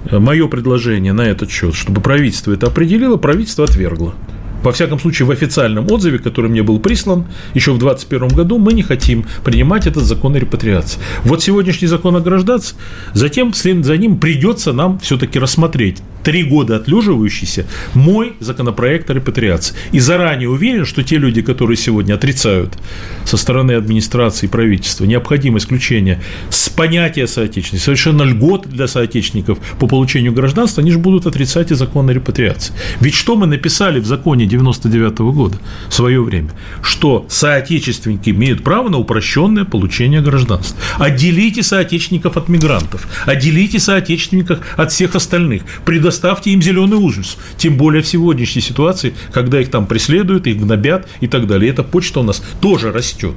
[0.09, 4.13] мое предложение на этот счет, чтобы правительство это определило, правительство отвергло.
[4.63, 8.73] Во всяком случае, в официальном отзыве, который мне был прислан еще в 2021 году, мы
[8.73, 10.99] не хотим принимать этот закон о репатриации.
[11.23, 12.77] Вот сегодняшний закон о гражданстве,
[13.13, 19.75] затем вслед за ним придется нам все-таки рассмотреть три года отлеживающийся мой законопроект о репатриации.
[19.91, 22.77] И заранее уверен, что те люди, которые сегодня отрицают
[23.25, 29.87] со стороны администрации и правительства необходимость исключения с понятия соотечественности, совершенно льгот для соотечественников по
[29.87, 32.73] получению гражданства, они же будут отрицать и закон о репатриации.
[32.99, 35.57] Ведь что мы написали в законе 99 -го года
[35.89, 36.51] в свое время?
[36.81, 40.77] Что соотечественники имеют право на упрощенное получение гражданства.
[40.99, 47.37] Отделите соотечественников от мигрантов, отделите соотечественников от всех остальных, предоставьте им зеленый ужас.
[47.57, 51.71] Тем более в сегодняшней ситуации, когда их там преследуют, их гнобят и так далее.
[51.71, 53.35] Эта почта у нас тоже растет.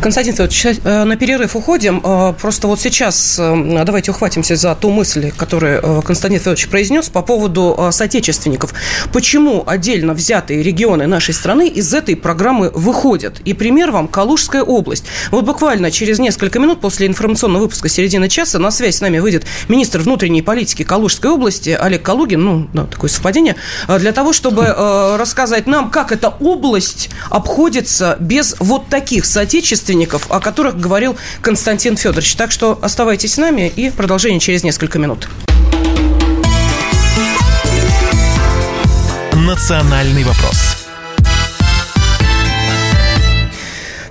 [0.00, 2.00] Константин Федорович, э, на перерыв уходим.
[2.02, 7.22] Э, просто вот сейчас э, давайте ухватимся за ту мысль, которую Константин Федорович произнес по
[7.22, 8.72] поводу соотечественников.
[9.12, 13.40] Почему отдельно взятые регионы нашей страны из этой программы выходят?
[13.44, 15.04] И пример вам Калужская область.
[15.32, 19.44] Вот буквально через несколько минут после информационного выпуска середины часа на связь с нами выйдет
[19.66, 23.56] министр внутренней политики Калужской области Олег Калугин, ну, да, такое совпадение,
[23.88, 30.30] а, для того, чтобы э, рассказать нам, как эта область обходится без вот таких соотечественников,
[30.30, 32.36] о которых говорил Константин Федорович.
[32.36, 35.28] Так что оставайтесь с нами и продолжение через несколько минут.
[39.50, 40.80] Национальный вопрос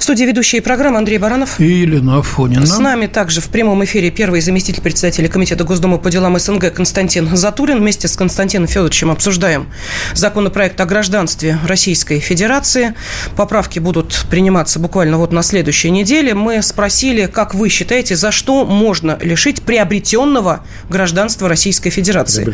[0.09, 2.65] студии ведущие программы Андрей Баранов и Елена Афонина.
[2.65, 7.29] С нами также в прямом эфире первый заместитель председателя Комитета Госдумы по делам СНГ Константин
[7.37, 7.77] Затулин.
[7.77, 9.71] Вместе с Константином Федоровичем обсуждаем
[10.15, 12.95] законопроект о гражданстве Российской Федерации.
[13.35, 16.33] Поправки будут приниматься буквально вот на следующей неделе.
[16.33, 22.51] Мы спросили, как вы считаете, за что можно лишить приобретенного гражданства Российской Федерации?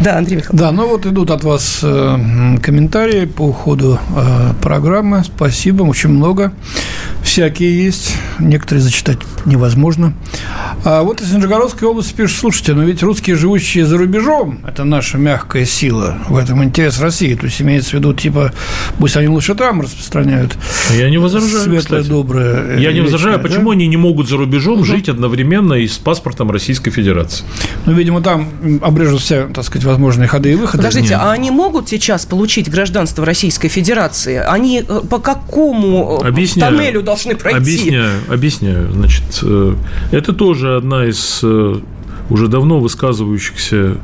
[0.00, 0.60] Да, Андрей Михайлович.
[0.60, 5.24] Да, ну вот идут от вас э, комментарии по ходу э, программы.
[5.24, 6.52] Спасибо, очень много
[7.24, 10.14] всякие есть, некоторые зачитать невозможно.
[10.84, 15.18] А вот из Нижегородской области пишут, слушайте, но ведь русские, живущие за рубежом, это наша
[15.18, 17.34] мягкая сила, в этом интерес России.
[17.34, 18.52] То есть имеется в виду, типа,
[18.98, 20.56] пусть они лучше там распространяют.
[20.96, 22.06] Я не возражаю, Светлое, кстати.
[22.06, 22.78] доброе.
[22.78, 23.72] Я не возражаю, вечное, почему да?
[23.72, 27.44] они не могут за рубежом жить одновременно и с паспортом Российской Федерации?
[27.86, 28.48] Ну, видимо, там
[28.80, 30.78] обрежут все, так сказать, возможные ходы и выходы.
[30.78, 31.20] Подождите, Нет.
[31.20, 34.36] а они могут сейчас получить гражданство Российской Федерации?
[34.36, 36.76] Они э, по какому э, Объясняю.
[36.76, 37.58] тоннелю должны пройти?
[37.58, 38.92] Объясняю, объясняю.
[38.92, 39.74] Значит, э,
[40.12, 41.42] это тоже одна из
[42.30, 43.96] уже давно высказывающихся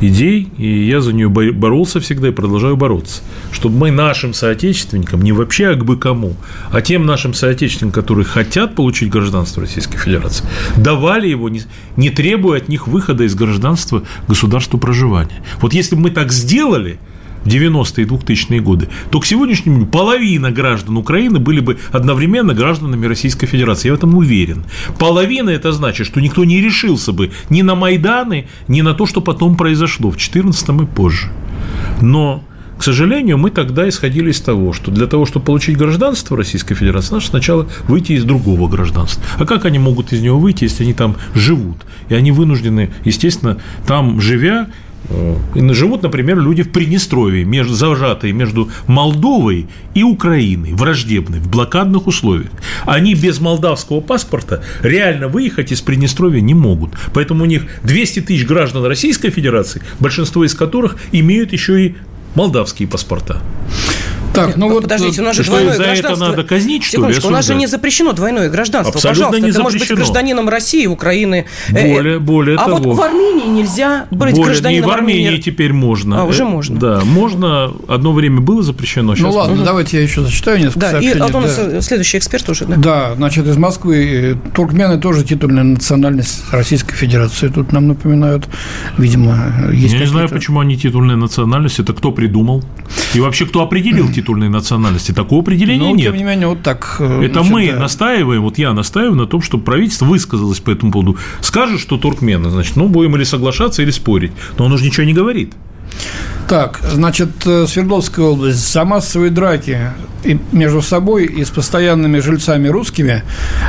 [0.00, 5.22] идей, и я за нее бо- боролся всегда и продолжаю бороться, чтобы мы нашим соотечественникам,
[5.22, 6.34] не вообще а бы кому,
[6.70, 10.44] а тем нашим соотечественникам, которые хотят получить гражданство Российской Федерации,
[10.76, 11.62] давали его, не,
[11.96, 15.42] не требуя от них выхода из гражданства государства проживания.
[15.60, 16.98] Вот если бы мы так сделали,
[17.44, 22.54] в 90-е и 2000-е годы, то к сегодняшнему дню половина граждан Украины были бы одновременно
[22.54, 23.88] гражданами Российской Федерации.
[23.88, 24.64] Я в этом уверен.
[24.98, 29.20] Половина– это значит, что никто не решился бы ни на Майданы, ни на то, что
[29.20, 31.30] потом произошло в 14-м и позже.
[32.00, 32.44] Но
[32.82, 37.14] к сожалению, мы тогда исходили из того, что для того, чтобы получить гражданство Российской Федерации,
[37.14, 39.22] надо сначала выйти из другого гражданства.
[39.38, 41.76] А как они могут из него выйти, если они там живут?
[42.08, 44.66] И они вынуждены, естественно, там живя,
[45.54, 52.50] живут, например, люди в Приднестровье, между, зажатые между Молдовой и Украиной, враждебной, в блокадных условиях.
[52.84, 56.92] Они без молдавского паспорта реально выехать из Приднестровья не могут.
[57.12, 61.94] Поэтому у них 200 тысяч граждан Российской Федерации, большинство из которых имеют еще и
[62.34, 63.42] молдавские паспорта.
[64.34, 64.82] Так, ну вот...
[64.82, 66.26] Подождите, у нас же что, двойное за это гражданство.
[66.28, 68.94] надо казнить, что ли, у нас же не запрещено двойное гражданство.
[68.94, 71.46] Абсолютно Пожалуйста, не ты можешь быть гражданином России, Украины.
[71.68, 72.78] Э, Более- более а того.
[72.78, 75.40] вот в Армении нельзя быть Более, и гражданином в Армении Армении.
[75.42, 76.22] теперь можно.
[76.22, 76.78] А, уже Э, можно.
[76.78, 77.72] Да, можно.
[77.88, 81.20] Одно время было запрещено, Ну сейчас ладно, давайте я еще зачитаю несколько Да, и сообщений.
[81.20, 81.62] а то у нас Да.
[81.78, 82.76] э, следующий эксперт уже, да?
[82.76, 87.48] Да, значит, из Москвы э, туркмены тоже титульная национальность Российской Федерации.
[87.48, 88.48] Тут нам напоминают,
[88.98, 91.78] видимо, есть Я не знаю, почему они титульная национальность.
[91.78, 92.62] Это кто придумал?
[93.14, 95.12] И вообще, кто определил титульные национальности?
[95.12, 96.06] Такого определения Ну, нет.
[96.06, 96.96] тем не менее, вот так.
[97.00, 97.78] э, Это мы да.
[97.78, 101.16] настаиваем, вот я настаиваю на том, чтобы правительство высказалось по этому поводу.
[101.40, 104.32] Скажет, что туркмены, значит, ну, будем или соглашаться, или спорить.
[104.58, 105.52] Но оно же ничего не говорит.
[106.48, 109.78] Так, значит, э, Свердловская область за массовые драки
[110.22, 113.22] и между собой и с постоянными жильцами русскими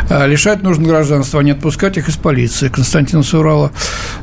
[0.10, 2.68] э, лишать нужно гражданства, а не отпускать их из полиции.
[2.68, 3.72] Константина Сурала.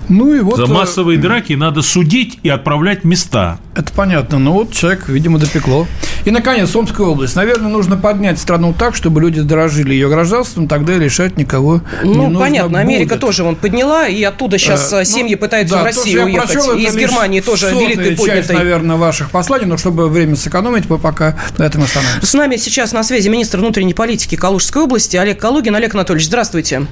[0.09, 0.57] Ну и вот...
[0.57, 3.59] За э, массовые драки надо судить и отправлять места.
[3.75, 5.87] Это понятно, но вот человек, видимо, допекло.
[6.27, 7.35] И, наконец, Омская область.
[7.35, 12.15] Наверное, нужно поднять страну так, чтобы люди дорожили ее гражданством, тогда и лишать никого не
[12.15, 13.21] Ну, нужно понятно, Америка будет.
[13.21, 16.53] тоже вон подняла, и оттуда сейчас Э, семьи ну, пытаются да, в Россию уехать.
[16.53, 18.71] прочел, и из Германии тоже сотая великой часть, поднятой.
[18.71, 22.27] наверное, ваших посланий, но чтобы время сэкономить, мы пока на этом остановимся.
[22.27, 25.75] С нами сейчас на связи министр внутренней политики Калужской области Олег Калугин.
[25.75, 26.87] Олег Анатольевич, здравствуйте.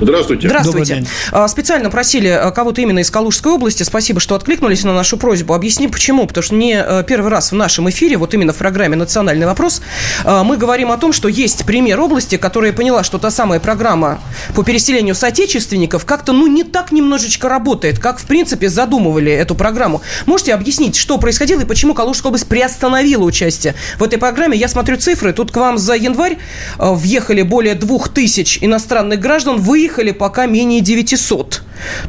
[0.00, 0.48] Здравствуйте.
[0.48, 1.04] Здравствуйте.
[1.32, 3.82] А, Специально просили а, кого-то именно из Калужской области.
[3.82, 5.54] Спасибо, что откликнулись на нашу просьбу.
[5.54, 6.26] Объясним, почему.
[6.26, 9.82] Потому что не э, первый раз в нашем эфире, вот именно в программе «Национальный вопрос»,
[10.24, 14.20] а, мы говорим о том, что есть пример области, которая поняла, что та самая программа
[14.54, 20.02] по переселению соотечественников как-то, ну, не так немножечко работает, как, в принципе, задумывали эту программу.
[20.26, 24.56] Можете объяснить, что происходило и почему Калужская область приостановила участие в этой программе?
[24.56, 25.32] Я смотрю цифры.
[25.32, 26.38] Тут к вам за январь
[26.78, 31.62] въехали более двух тысяч иностранных граждан, выехали пока менее 900.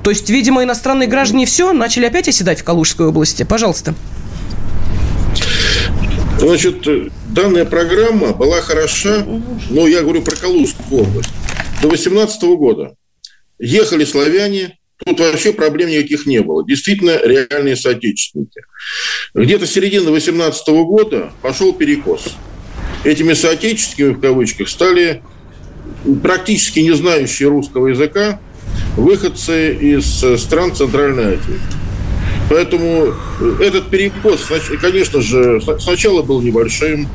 [0.03, 3.43] То есть, видимо, иностранные граждане все, начали опять оседать в Калужской области.
[3.43, 3.95] Пожалуйста.
[6.39, 9.25] Значит, э, данная программа была хороша,
[9.69, 11.29] ну, я говорю про Калужскую область,
[11.81, 12.95] до 2018 года.
[13.59, 16.65] Ехали славяне, тут вообще проблем никаких не было.
[16.65, 18.61] Действительно, реальные соотечественники.
[19.33, 22.35] Где-то с середины 2018 года пошел перекос.
[23.03, 25.21] Этими соотечественниками, в кавычках, стали
[26.21, 28.39] практически не знающие русского языка
[28.95, 31.59] выходцы из э, стран Центральной Азии.
[32.49, 34.47] Поэтому э, этот перекос,
[34.81, 37.07] конечно же, сначала был небольшим,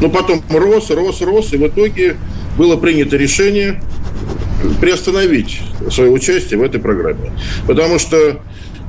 [0.00, 2.16] но потом рос, рос, рос, и в итоге
[2.56, 3.82] было принято решение
[4.80, 7.32] приостановить свое участие в этой программе.
[7.66, 8.40] Потому что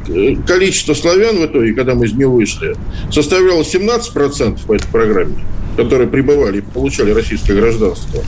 [0.08, 2.76] э, количество славян в итоге, когда мы из нее вышли,
[3.12, 5.36] составляло 17% по этой программе,
[5.78, 8.24] которые прибывали получали российское гражданство.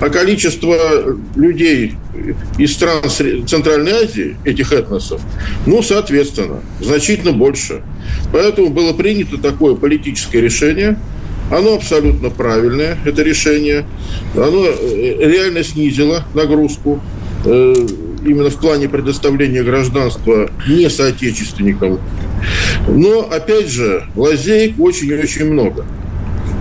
[0.00, 0.76] А количество
[1.34, 1.94] людей
[2.58, 3.02] из стран
[3.46, 5.20] Центральной Азии, этих этносов,
[5.66, 7.82] ну, соответственно, значительно больше.
[8.32, 10.98] Поэтому было принято такое политическое решение.
[11.50, 13.86] Оно абсолютно правильное, это решение.
[14.34, 17.00] Оно э, реально снизило нагрузку
[17.44, 17.74] э,
[18.24, 22.00] именно в плане предоставления гражданства не соотечественникам.
[22.88, 25.86] Но, опять же, лазеек очень и очень много.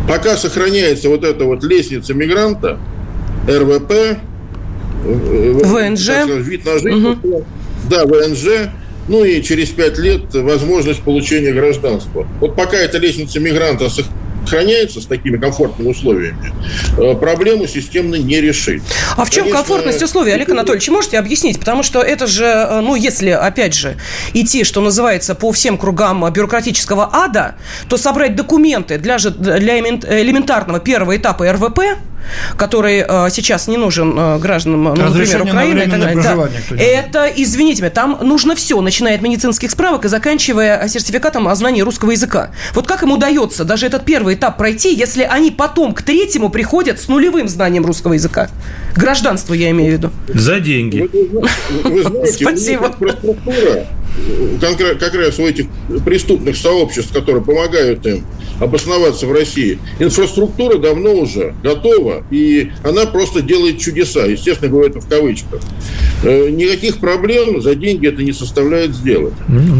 [0.07, 2.79] Пока сохраняется вот эта вот лестница мигранта,
[3.47, 4.19] РВП,
[5.03, 6.01] ВНЖ.
[6.01, 7.19] Сказать, вид на жизнь.
[7.23, 7.45] Угу.
[7.89, 8.71] Да, ВНЖ.
[9.07, 12.27] Ну и через пять лет возможность получения гражданства.
[12.39, 13.89] Вот пока эта лестница мигранта
[14.45, 16.53] сохраняется с такими комфортными условиями,
[16.97, 18.83] э, проблему системно не решить.
[19.17, 21.59] А в чем Конечно, комфортность условий, Олег Анатольевич, можете объяснить?
[21.59, 23.97] Потому что это же, э, ну, если, опять же,
[24.33, 27.55] идти, что называется, по всем кругам бюрократического ада,
[27.89, 31.79] то собрать документы для, для элементарного первого этапа РВП–
[32.57, 35.79] который э, сейчас не нужен э, гражданам, ну, например, Украины.
[35.79, 36.23] И так далее.
[36.69, 36.75] Да.
[36.77, 41.81] Это, извините меня, там нужно все, начиная от медицинских справок и заканчивая сертификатом о знании
[41.81, 42.51] русского языка.
[42.73, 46.99] Вот как им удается даже этот первый этап пройти, если они потом к третьему приходят
[46.99, 48.49] с нулевым знанием русского языка?
[48.95, 50.11] Гражданство я имею в виду.
[50.27, 51.09] За деньги.
[51.83, 52.95] Вы знаете, Спасибо.
[54.99, 55.67] Как раз у этих
[56.05, 58.25] преступных сообществ, которые помогают им
[58.59, 64.25] обосноваться в России, инфраструктура давно уже готова, и она просто делает чудеса.
[64.25, 65.61] Естественно, говорю это в кавычках.
[66.23, 69.33] Э, никаких проблем за деньги это не составляет сделать.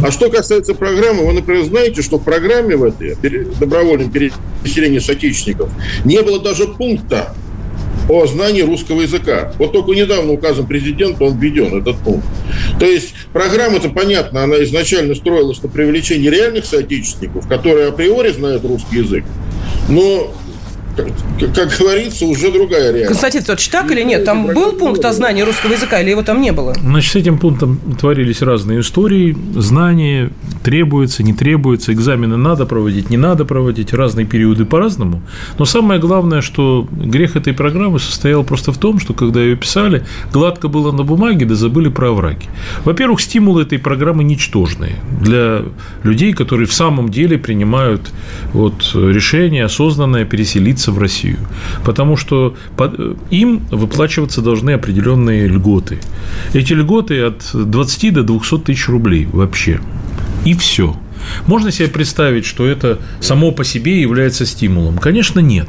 [0.06, 3.16] А что касается программы, вы, например, знаете, что в программе в этой
[3.60, 5.70] добровольном переселении соотечественников
[6.04, 7.34] не было даже пункта
[8.10, 9.54] о знании русского языка.
[9.58, 12.28] Вот только недавно указом президента он введен, этот пункт.
[12.80, 18.98] То есть программа-то, понятно, она изначально строилась на привлечении реальных соотечественников, которые априори знают русский
[18.98, 19.24] язык.
[19.90, 20.34] Но
[20.96, 21.08] как,
[21.54, 23.08] как говорится, уже другая реальность.
[23.08, 24.24] Константин Федорович, так или нет?
[24.24, 26.74] Там был пункт о знании русского языка или его там не было?
[26.74, 29.36] Значит, с этим пунктом творились разные истории.
[29.56, 30.32] Знания
[30.66, 35.22] требуются, не требуются, экзамены надо проводить, не надо проводить, разные периоды по-разному.
[35.60, 40.04] Но самое главное, что грех этой программы состоял просто в том, что когда ее писали,
[40.34, 42.50] гладко было на бумаге, да забыли про овраги.
[42.84, 45.62] Во-первых, стимулы этой программы ничтожные для
[46.02, 48.12] людей, которые в самом деле принимают
[48.52, 51.38] вот решение осознанное переселиться в Россию,
[51.86, 52.56] потому что
[53.30, 56.00] им выплачиваться должны определенные льготы.
[56.54, 59.80] Эти льготы от 20 до 200 тысяч рублей вообще.
[60.46, 60.96] И все.
[61.48, 64.98] Можно себе представить, что это само по себе является стимулом?
[64.98, 65.68] Конечно, нет.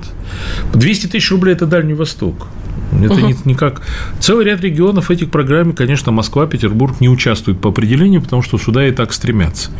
[0.74, 2.46] 200 тысяч рублей– это Дальний Восток.
[2.92, 3.34] Это угу.
[3.44, 3.82] никак.
[4.20, 8.58] Целый ряд регионов в этих программе, конечно, Москва, Петербург не участвуют по определению, потому что
[8.58, 9.70] сюда и так стремятся.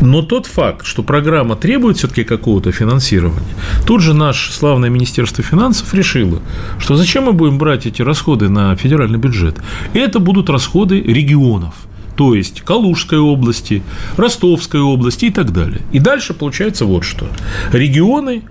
[0.00, 3.42] Но тот факт, что программа требует все-таки какого-то финансирования,
[3.86, 6.40] тут же наше славное Министерство финансов решило,
[6.78, 9.56] что зачем мы будем брать эти расходы на федеральный бюджет?
[9.94, 11.74] Это будут расходы регионов
[12.16, 13.82] то есть Калужской области,
[14.16, 15.82] Ростовской области и так далее.
[15.92, 17.26] И дальше получается вот что.
[17.72, 18.42] Регионы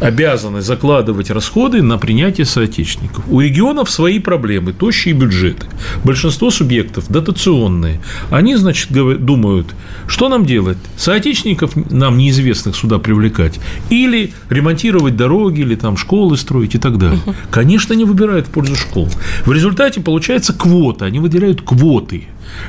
[0.00, 3.24] обязаны закладывать расходы на принятие соотечественников.
[3.28, 5.66] У регионов свои проблемы, тощие бюджеты.
[6.04, 8.00] Большинство субъектов дотационные.
[8.30, 9.74] Они, значит, думают,
[10.06, 10.78] что нам делать?
[10.96, 13.58] Соотечественников нам неизвестных сюда привлекать
[13.90, 17.20] или ремонтировать дороги, или там школы строить и так далее.
[17.50, 19.08] Конечно, не выбирают в пользу школ.
[19.44, 22.26] В результате получается квота, они выделяют квоты.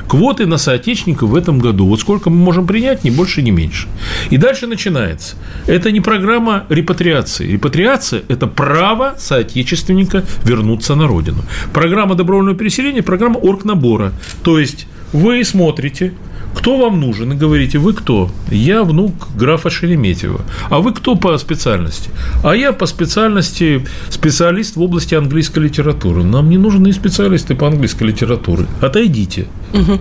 [0.07, 1.87] Квоты на соотечественников в этом году.
[1.87, 3.87] Вот сколько мы можем принять, ни больше, ни меньше.
[4.29, 5.35] И дальше начинается.
[5.65, 7.51] Это не программа репатриации.
[7.51, 11.43] Репатриация– это право соотечественника вернуться на родину.
[11.73, 14.13] Программа добровольного переселения– программа оргнабора.
[14.43, 16.13] То есть вы смотрите,
[16.57, 17.33] кто вам нужен?
[17.33, 18.29] И говорите, вы кто?
[18.49, 20.41] Я внук графа Шереметьева.
[20.69, 22.09] А вы кто по специальности?
[22.43, 26.23] А я по специальности специалист в области английской литературы.
[26.23, 28.65] Нам не нужны специалисты по английской литературе.
[28.81, 29.47] Отойдите.
[29.73, 29.99] Угу.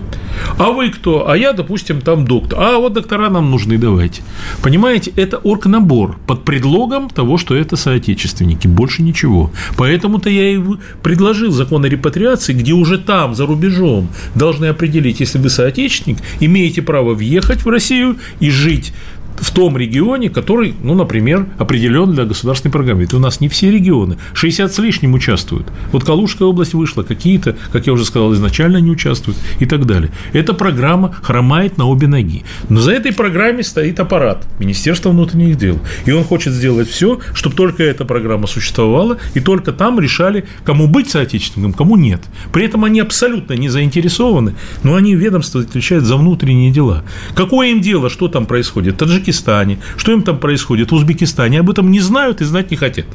[0.57, 1.29] А вы кто?
[1.29, 2.59] А я, допустим, там доктор.
[2.59, 4.23] А вот доктора нам нужны, давайте.
[4.63, 8.67] Понимаете, это оргнабор под предлогом того, что это соотечественники.
[8.67, 9.51] Больше ничего.
[9.77, 10.59] Поэтому-то я и
[11.03, 16.17] предложил закон о репатриации, где уже там, за рубежом, должны определить, если вы соотечественник,
[16.47, 18.93] имеете право въехать в Россию и жить
[19.37, 23.03] в том регионе, который, ну, например, определен для государственной программы.
[23.03, 24.17] Это у нас не все регионы.
[24.33, 25.67] 60 с лишним участвуют.
[25.91, 30.11] Вот Калужская область вышла, какие-то, как я уже сказал, изначально не участвуют и так далее.
[30.33, 32.43] Эта программа хромает на обе ноги.
[32.69, 35.79] Но за этой программой стоит аппарат Министерства внутренних дел.
[36.05, 40.87] И он хочет сделать все, чтобы только эта программа существовала, и только там решали, кому
[40.87, 42.21] быть соотечественником, кому нет.
[42.51, 47.03] При этом они абсолютно не заинтересованы, но они ведомство отвечают за внутренние дела.
[47.35, 48.97] Какое им дело, что там происходит?
[48.97, 50.91] Таджикистан Таджикистане, что им там происходит?
[50.91, 53.05] В Узбекистане, об этом не знают и знать не хотят.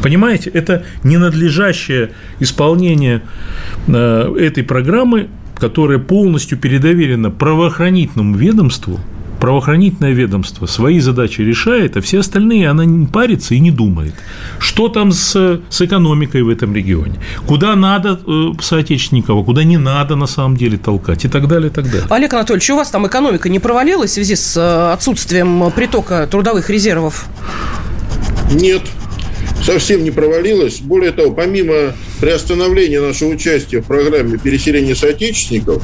[0.00, 3.22] Понимаете, это ненадлежащее исполнение
[3.88, 9.00] э, этой программы, которая полностью передоверена правоохранительному ведомству,
[9.42, 14.14] правоохранительное ведомство свои задачи решает, а все остальные она не парится и не думает.
[14.60, 17.18] Что там с, с экономикой в этом регионе?
[17.44, 21.70] Куда надо э, соотечественников, а куда не надо на самом деле толкать и так далее,
[21.70, 22.06] и так далее.
[22.08, 26.70] Олег Анатольевич, у вас там экономика не провалилась в связи с э, отсутствием притока трудовых
[26.70, 27.26] резервов?
[28.52, 28.82] Нет,
[29.62, 30.80] совсем не провалилась.
[30.80, 35.82] Более того, помимо приостановления нашего участия в программе переселения соотечественников,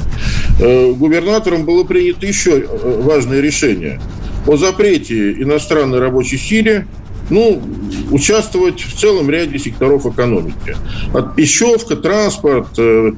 [0.61, 4.01] э, губернатором было принято еще э, важное решение
[4.47, 6.87] о запрете иностранной рабочей силе
[7.31, 7.63] ну,
[8.11, 10.77] участвовать в целом ряде секторов экономики.
[11.13, 13.13] От пищевка, транспорт, э,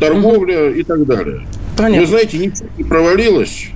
[0.00, 0.78] торговля угу.
[0.78, 1.46] и так далее.
[1.76, 2.00] Понятно.
[2.00, 3.68] Вы знаете, ничего не провалилось.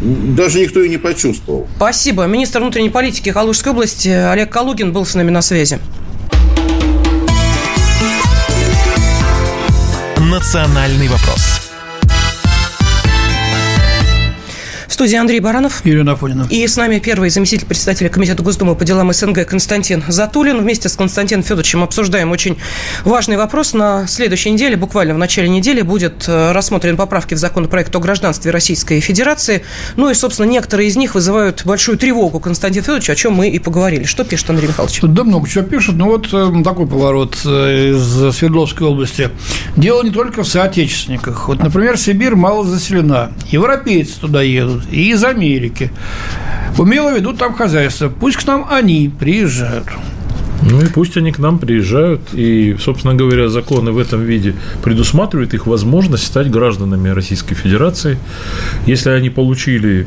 [0.00, 1.68] Даже никто и не почувствовал.
[1.76, 2.24] Спасибо.
[2.26, 5.78] Министр внутренней политики Калужской области Олег Калугин был с нами на связи.
[10.18, 11.51] Национальный вопрос.
[15.02, 15.84] Студии Андрей Баранов.
[15.84, 16.46] Юрий Афонина.
[16.48, 20.58] И с нами первый заместитель председателя Комитета Госдумы по делам СНГ Константин Затулин.
[20.58, 22.56] Вместе с Константином Федоровичем обсуждаем очень
[23.04, 23.74] важный вопрос.
[23.74, 28.52] На следующей неделе, буквально в начале недели, будет э, рассмотрен поправки в законопроект о гражданстве
[28.52, 29.64] Российской Федерации.
[29.96, 33.58] Ну и, собственно, некоторые из них вызывают большую тревогу Константин Федорович, о чем мы и
[33.58, 34.04] поговорили.
[34.04, 35.00] Что пишет Андрей Михайлович?
[35.02, 35.96] Да много чего пишут.
[35.96, 39.30] Ну вот э, такой поворот э, из Свердловской области.
[39.76, 41.48] Дело не только в соотечественниках.
[41.48, 43.32] Вот, например, Сибирь мало заселена.
[43.50, 45.90] Европейцы туда едут и из Америки.
[46.78, 48.08] Умело ведут там хозяйство.
[48.08, 49.86] Пусть к нам они приезжают.
[50.62, 55.54] Ну и пусть они к нам приезжают, и, собственно говоря, законы в этом виде предусматривают
[55.54, 58.16] их возможность стать гражданами Российской Федерации.
[58.86, 60.06] Если они получили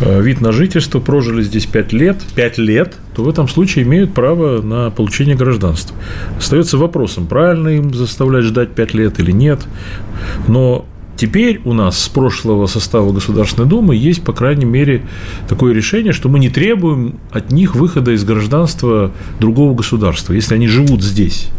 [0.00, 4.14] э, вид на жительство, прожили здесь 5 лет, 5 лет, то в этом случае имеют
[4.14, 5.96] право на получение гражданства.
[6.38, 9.60] Остается вопросом, правильно им заставлять ждать 5 лет или нет,
[10.46, 10.86] но
[11.16, 15.02] Теперь у нас с прошлого состава Государственной Думы есть, по крайней мере,
[15.48, 20.66] такое решение, что мы не требуем от них выхода из гражданства другого государства, если они
[20.66, 21.50] живут здесь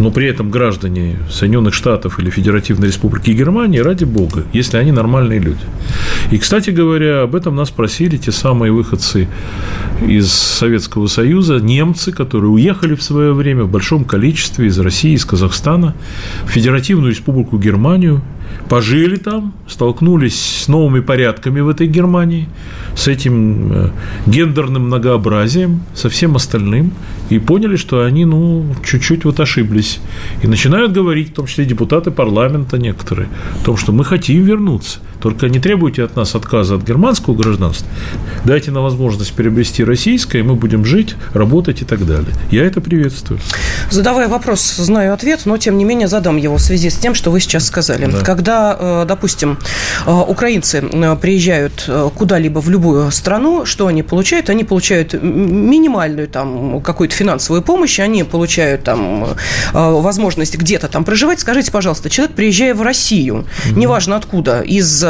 [0.00, 5.40] но при этом граждане Соединенных Штатов или Федеративной Республики Германии, ради бога, если они нормальные
[5.40, 5.60] люди.
[6.30, 9.28] И, кстати говоря, об этом нас просили те самые выходцы
[10.06, 15.24] из Советского Союза, немцы, которые уехали в свое время в большом количестве из России, из
[15.26, 15.94] Казахстана,
[16.44, 18.22] в Федеративную Республику Германию,
[18.68, 22.48] пожили там, столкнулись с новыми порядками в этой Германии,
[22.94, 23.90] с этим э,
[24.26, 26.92] гендерным многообразием, со всем остальным,
[27.30, 30.00] и поняли, что они, ну, чуть-чуть вот ошиблись.
[30.42, 33.28] И начинают говорить, в том числе депутаты парламента некоторые,
[33.60, 35.00] о том, что мы хотим вернуться.
[35.20, 37.86] Только не требуйте от нас отказа от германского гражданства.
[38.44, 42.32] Дайте нам возможность приобрести российское, и мы будем жить, работать и так далее.
[42.50, 43.38] Я это приветствую.
[43.90, 47.30] Задавая вопрос, знаю ответ, но тем не менее задам его в связи с тем, что
[47.30, 48.06] вы сейчас сказали.
[48.06, 48.20] Да.
[48.20, 49.58] Когда, э, допустим,
[50.06, 54.48] э, украинцы э, приезжают куда-либо в любую страну, что они получают?
[54.48, 59.28] Они получают минимальную там какую-то финансовую помощь, они получают там
[59.72, 61.40] возможность где-то там проживать.
[61.40, 65.04] Скажите, пожалуйста, человек, приезжая в Россию, mm неважно откуда, из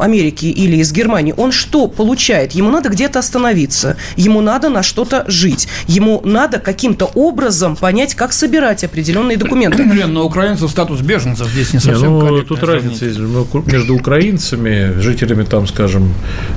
[0.00, 2.52] Америки или из Германии, он что получает?
[2.52, 8.32] Ему надо где-то остановиться, ему надо на что-то жить, ему надо каким-то образом понять, как
[8.32, 9.82] собирать определенные документы.
[9.82, 13.18] Лен, но украинцев статус беженцев здесь не совсем не, ну, Тут разница есть
[13.66, 16.12] между украинцами, жителями, там, скажем,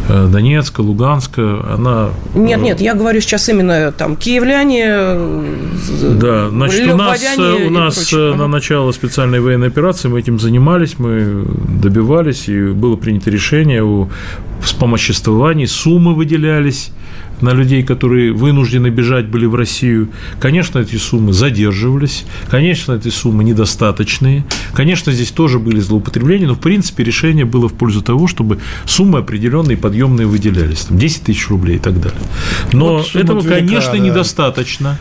[0.07, 2.09] э, Донецка, Луганска, она...
[2.35, 4.85] Нет, нет, я говорю сейчас именно там киевляне,
[6.19, 11.45] Да, значит, у нас, у нас на начало специальной военной операции мы этим занимались, мы
[11.81, 14.09] добивались и было принято решение о
[14.61, 16.91] вспомоществовании, суммы выделялись
[17.41, 20.09] на людей, которые вынуждены бежать были в Россию.
[20.39, 26.59] Конечно, эти суммы задерживались, конечно, эти суммы недостаточные, конечно, здесь тоже были злоупотребления, но, в
[26.59, 31.77] принципе, решение было в пользу того, чтобы суммы определенные подъемные выделялись, там, 10 тысяч рублей
[31.77, 32.19] и так далее.
[32.73, 33.99] Но вот этого, велика, конечно, да.
[33.99, 34.99] недостаточно.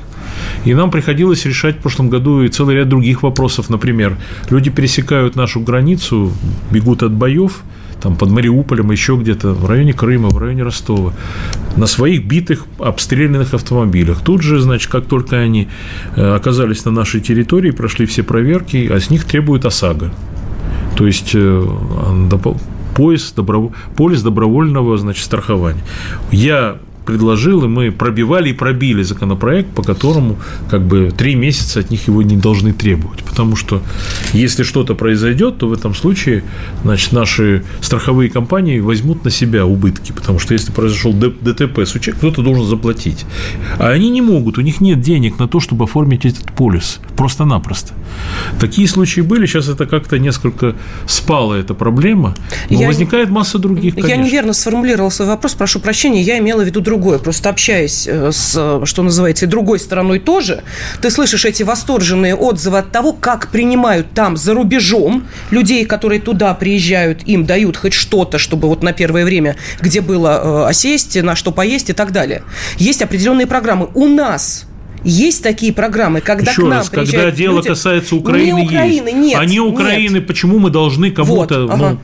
[0.65, 3.71] И нам приходилось решать в прошлом году и целый ряд других вопросов.
[3.71, 4.17] Например,
[4.51, 6.33] люди пересекают нашу границу,
[6.71, 7.63] бегут от боев,
[8.01, 11.13] там под Мариуполем, еще где-то, в районе Крыма, в районе Ростова,
[11.77, 14.21] на своих битых, обстрелянных автомобилях.
[14.21, 15.69] Тут же, значит, как только они
[16.17, 20.13] э, оказались на нашей территории, прошли все проверки, а с них требуют ОСАГО.
[20.97, 21.67] То есть э,
[22.97, 25.83] пояс, добро, полис добровольного значит, страхования.
[26.33, 26.79] Я
[27.09, 30.37] предложил, и мы пробивали и пробили законопроект, по которому
[30.69, 33.25] как бы три месяца от них его не должны требовать.
[33.25, 33.81] Потому что
[34.35, 36.45] если что-то произойдет, то в этом случае
[36.83, 40.13] значит, наши страховые компании возьмут на себя убытки.
[40.13, 43.25] Потому что если произошел ДТП с кто-то должен заплатить.
[43.79, 47.01] А они не могут, у них нет денег на то, чтобы оформить этот полис.
[47.17, 47.95] Просто-напросто.
[48.61, 52.35] Такие случаи были, сейчас это как-то несколько спала эта проблема,
[52.69, 54.15] но я, возникает масса других, конечно.
[54.15, 57.19] Я неверно сформулировал свой вопрос, прошу прощения, я имела в виду другое другое.
[57.19, 60.63] Просто общаясь э, с, что называется, другой стороной тоже,
[61.01, 66.55] ты слышишь эти восторженные отзывы от того, как принимают там за рубежом людей, которые туда
[66.55, 71.37] приезжают, им дают хоть что-то, чтобы вот на первое время, где было э, осесть, на
[71.37, 72.43] что поесть и так далее.
[72.79, 73.89] Есть определенные программы.
[73.95, 74.67] У нас
[75.05, 77.69] Есть такие программы, когда Еще к нам раз, когда дело люди...
[77.69, 79.19] касается Украины, не Украины, есть.
[79.19, 80.27] нет, а не Украины, нет.
[80.27, 81.63] почему мы должны кому-то...
[81.63, 81.99] Вот, ага.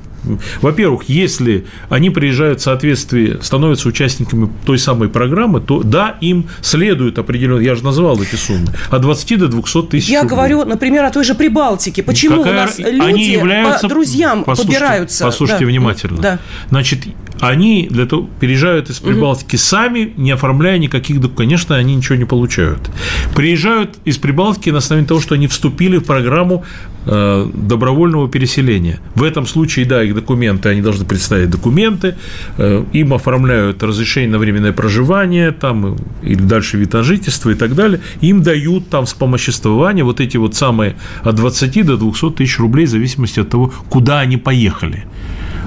[0.61, 7.19] Во-первых, если они приезжают в соответствии, становятся участниками той самой программы, то да, им следует
[7.19, 10.37] определенно, я же назвал эти суммы, от 20 до 200 тысяч Я рублей.
[10.37, 12.03] говорю, например, о той же Прибалтике.
[12.03, 13.83] Почему Какая- у нас люди они являются...
[13.83, 15.25] по друзьям Послушайте- побираются?
[15.25, 15.71] Послушайте Да.
[15.71, 16.19] внимательно.
[16.21, 16.39] Да.
[16.71, 17.01] Значит,
[17.49, 21.35] они для того переезжают из Прибалтики сами, не оформляя никаких документов.
[21.37, 22.91] Конечно, они ничего не получают.
[23.35, 26.65] Приезжают из Прибалтики на основании того, что они вступили в программу
[27.07, 29.01] э, добровольного переселения.
[29.15, 32.15] В этом случае, да, их документы, они должны представить документы,
[32.59, 37.55] э, им оформляют разрешение на временное проживание, там, э, или дальше вид на жительство и
[37.55, 38.01] так далее.
[38.23, 42.91] Им дают там вспомоществование вот эти вот самые от 20 до 200 тысяч рублей в
[42.91, 45.05] зависимости от того, куда они поехали.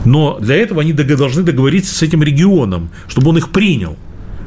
[0.08, 3.98] Но для этого они должны договориться с этим регионом, чтобы он их принял.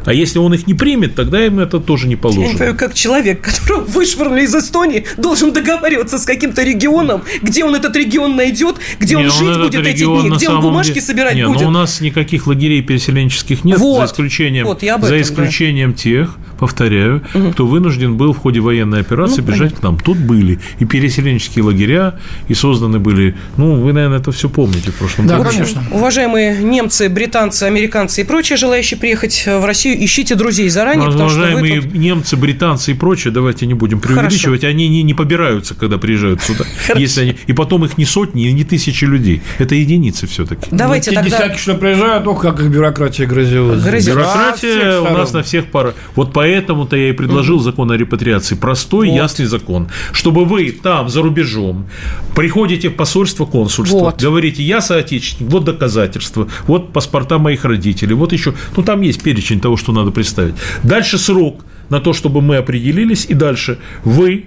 [0.07, 2.75] А если он их не примет, тогда им это тоже не Я не понимаю, положено.
[2.79, 8.35] как человек, которого вышвырнули из Эстонии, должен договариваться с каким-то регионом, где он этот регион
[8.35, 11.61] найдет, где он Не, жить будет эти дни, где он бумажки деле- собирать не, будет.
[11.61, 13.99] но у нас никаких лагерей переселенческих нет, Вот.
[14.01, 18.61] за исключением, Вот, я об за этом, исключением тех, повторяю, кто вынужден был в ходе
[18.61, 19.99] военной операции Ну, бежать к нам.
[19.99, 22.15] Тут были и переселенческие лагеря,
[22.49, 25.51] и созданы были, ну, вы, наверное, это все помните в прошлом Да, году.
[25.51, 25.83] Конечно.
[25.91, 31.31] Уважаемые немцы, британцы, американцы и прочие, желающие приехать в Россию, ищите друзей заранее, Ну, потому
[31.31, 35.15] что вы Уважаемые тут- немцы, британцы и прочее, давайте не будем преувеличивать, они не, не
[35.15, 36.65] побираются, когда приезжают сюда.
[36.97, 39.43] Если они, и потом их не сотни, и не тысячи людей.
[39.59, 40.67] Это единицы все-таки.
[40.71, 41.31] Давайте Те тогда...
[41.31, 43.83] десятки, что приезжают, ох, как их бюрократия грозилась.
[43.83, 44.07] Грозилась.
[44.27, 45.95] Бюрократия у нас на всех пар.
[46.15, 48.57] Вот поэтому-то я и предложил закон о репатриации.
[48.57, 49.17] Простой, Вот.
[49.17, 49.89] ясный закон.
[50.13, 51.87] Чтобы вы там, за рубежом,
[52.35, 54.23] приходите в посольство, консульство, Вот.
[54.23, 58.55] говорите, я соотечественник, вот доказательства, вот паспорта моих родителей, вот еще.
[58.77, 60.55] Ну, там есть перечень того, что надо представить.
[60.83, 64.45] Дальше срок на то, чтобы мы определились, и дальше вы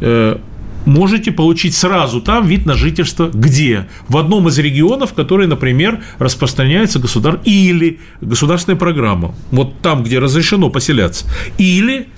[0.00, 0.36] э,
[0.86, 3.88] можете получить сразу там вид на жительство где?
[4.08, 7.40] В одном из регионов, который, например, распространяется государ...
[7.44, 9.34] или государственная программа.
[9.50, 11.26] Вот там, где разрешено поселяться.
[11.58, 12.08] Или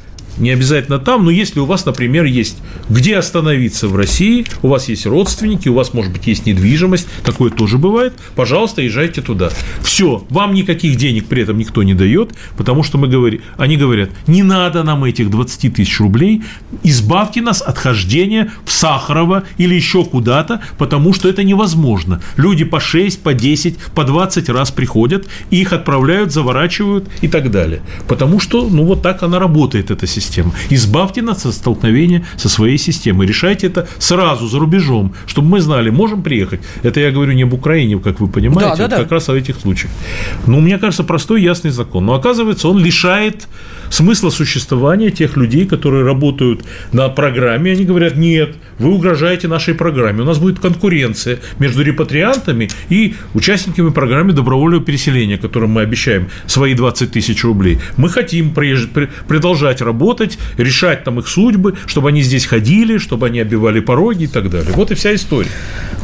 [0.40, 4.88] не обязательно там, но если у вас, например, есть где остановиться в России, у вас
[4.88, 9.50] есть родственники, у вас, может быть, есть недвижимость, такое тоже бывает, пожалуйста, езжайте туда.
[9.82, 14.10] Все, вам никаких денег при этом никто не дает, потому что мы говорим, они говорят,
[14.26, 16.42] не надо нам этих 20 тысяч рублей,
[16.82, 22.22] избавьте нас от хождения в Сахарова или еще куда-то, потому что это невозможно.
[22.36, 27.82] Люди по 6, по 10, по 20 раз приходят, их отправляют, заворачивают и так далее.
[28.08, 30.29] Потому что, ну, вот так она работает, эта система.
[30.70, 33.26] Избавьте нас от столкновения со своей системой.
[33.26, 36.60] Решайте это сразу, за рубежом, чтобы мы знали, можем приехать.
[36.82, 38.96] Это я говорю не об Украине, как вы понимаете, Да, да, вот да.
[38.96, 39.92] как раз о этих случаях.
[40.46, 42.06] Ну, мне кажется, простой, ясный закон.
[42.06, 43.48] Но оказывается, он лишает
[43.90, 46.62] смысла существования тех людей, которые работают
[46.92, 47.72] на программе.
[47.72, 50.22] Они говорят, нет, вы угрожаете нашей программе.
[50.22, 56.74] У нас будет конкуренция между репатриантами и участниками программы добровольного переселения, которым мы обещаем свои
[56.74, 57.78] 20 тысяч рублей.
[57.96, 58.54] Мы хотим
[59.28, 64.26] продолжать работать, решать там их судьбы, чтобы они здесь ходили, чтобы они обивали пороги и
[64.26, 64.72] так далее.
[64.74, 65.50] Вот и вся история.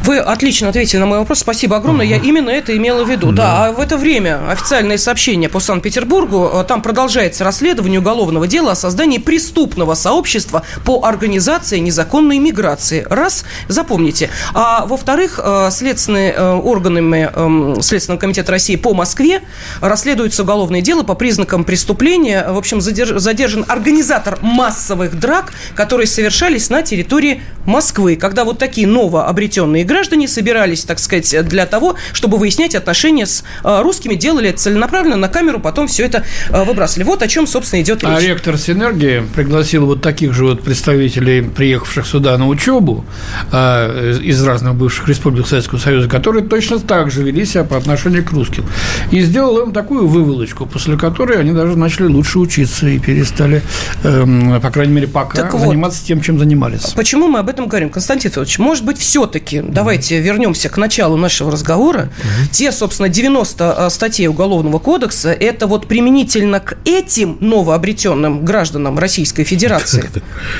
[0.04, 1.40] Вы отлично ответили на мой вопрос.
[1.40, 2.06] Спасибо огромное.
[2.06, 3.32] Я именно это имела в виду.
[3.32, 6.50] Да, а в это время официальное сообщение по Санкт-Петербургу.
[6.54, 13.04] э, Там продолжается расследование уголовного дела о создании преступного сообщества по организации незаконной миграции.
[13.10, 14.30] Раз, запомните.
[14.54, 19.40] А во-вторых, э, следственные э, органами эм, Следственного комитета России по Москве
[19.80, 22.46] расследуется уголовное дело по признакам преступления.
[22.48, 23.64] В общем, задерж- задержан
[23.96, 30.98] организатор массовых драк, которые совершались на территории Москвы, когда вот такие новообретенные граждане собирались, так
[30.98, 35.88] сказать, для того, чтобы выяснять отношения с э, русскими, делали это целенаправленно на камеру, потом
[35.88, 37.04] все это э, выбрасывали.
[37.04, 38.28] Вот о чем, собственно, идет А речь.
[38.28, 43.04] ректор Синергии пригласил вот таких же вот представителей, приехавших сюда на учебу
[43.50, 48.24] а, из разных бывших республик Советского Союза, которые точно так же вели себя по отношению
[48.24, 48.64] к русским.
[49.10, 53.62] И сделал им такую выволочку, после которой они даже начали лучше учиться и перестали,
[54.02, 55.68] по крайней мере, пока Так вот.
[55.68, 56.92] заниматься тем, чем занимались.
[56.94, 57.90] Почему мы об этом говорим?
[57.90, 62.10] Константин Федорович, может быть, все-таки давайте вернемся к началу нашего разговора.
[62.50, 70.04] Те, собственно, 90 статей Уголовного кодекса, это вот применительно к этим новообретенным гражданам Российской Федерации.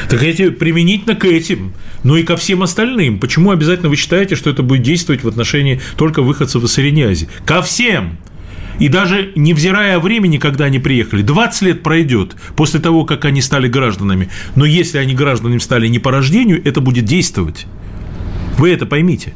[0.09, 3.19] Так эти применительно к этим, но и ко всем остальным.
[3.19, 7.29] Почему обязательно вы считаете, что это будет действовать в отношении только выходцев из Средней Азии?
[7.45, 8.19] Ко всем!
[8.79, 13.69] И даже невзирая времени, когда они приехали, 20 лет пройдет после того, как они стали
[13.69, 14.29] гражданами.
[14.55, 17.67] Но если они гражданами стали не по рождению, это будет действовать.
[18.59, 19.35] Вы это поймите.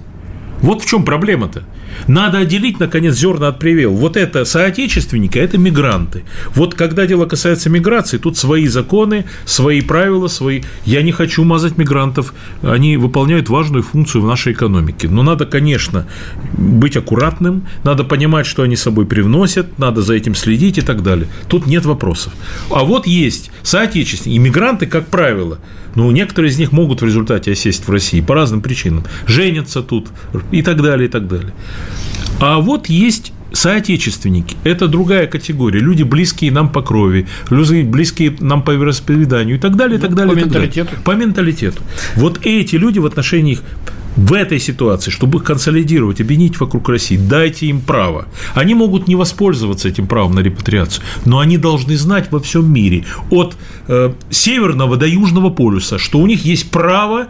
[0.61, 1.65] Вот в чем проблема-то.
[2.07, 3.93] Надо отделить, наконец, зерна от привел.
[3.95, 6.25] Вот это соотечественники, а это мигранты.
[6.55, 10.63] Вот когда дело касается миграции, тут свои законы, свои правила, свои...
[10.85, 12.35] Я не хочу мазать мигрантов.
[12.63, 15.09] Они выполняют важную функцию в нашей экономике.
[15.09, 16.07] Но надо, конечно,
[16.53, 21.29] быть аккуратным, надо понимать, что они собой привносят, надо за этим следить и так далее.
[21.49, 22.33] Тут нет вопросов.
[22.71, 24.39] А вот есть соотечественники.
[24.39, 25.59] Иммигранты, как правило,
[25.95, 29.05] ну, некоторые из них могут в результате осесть в России по разным причинам.
[29.27, 30.09] Женятся тут
[30.51, 31.53] и так далее, и так далее.
[32.41, 35.81] А вот есть соотечественники– это другая категория.
[35.81, 40.15] Люди, близкие нам по крови, люди, близкие нам по вероисповеданию и так далее, и так
[40.15, 40.35] далее.
[40.35, 40.91] По так менталитету.
[40.91, 41.05] Далее.
[41.05, 41.83] По менталитету.
[42.17, 43.63] Вот эти люди в отношении их
[44.17, 48.27] в этой ситуации, чтобы их консолидировать, объединить вокруг России, дайте им право.
[48.55, 53.05] Они могут не воспользоваться этим правом на репатриацию, но они должны знать во всем мире,
[53.31, 53.57] от
[53.89, 57.29] э, Северного до Южного полюса, что у них есть право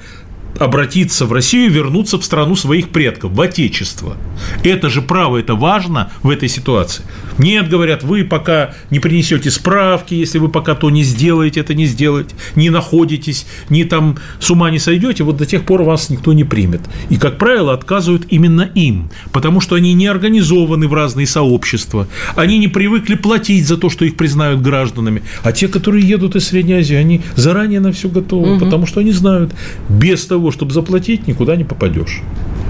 [0.60, 4.16] обратиться в Россию вернуться в страну своих предков, в Отечество.
[4.62, 7.02] Это же право, это важно в этой ситуации.
[7.38, 11.86] Нет, говорят, вы пока не принесете справки, если вы пока то не сделаете, это не
[11.86, 16.34] сделаете, не находитесь, не там с ума не сойдете, вот до тех пор вас никто
[16.34, 16.82] не примет.
[17.08, 22.06] И, как правило, отказывают именно им, потому что они не организованы в разные сообщества,
[22.36, 26.48] они не привыкли платить за то, что их признают гражданами, а те, которые едут из
[26.48, 28.64] Средней Азии, они заранее на все готовы, угу.
[28.66, 29.54] потому что они знают,
[29.88, 32.20] без того, чтобы заплатить, никуда не попадешь.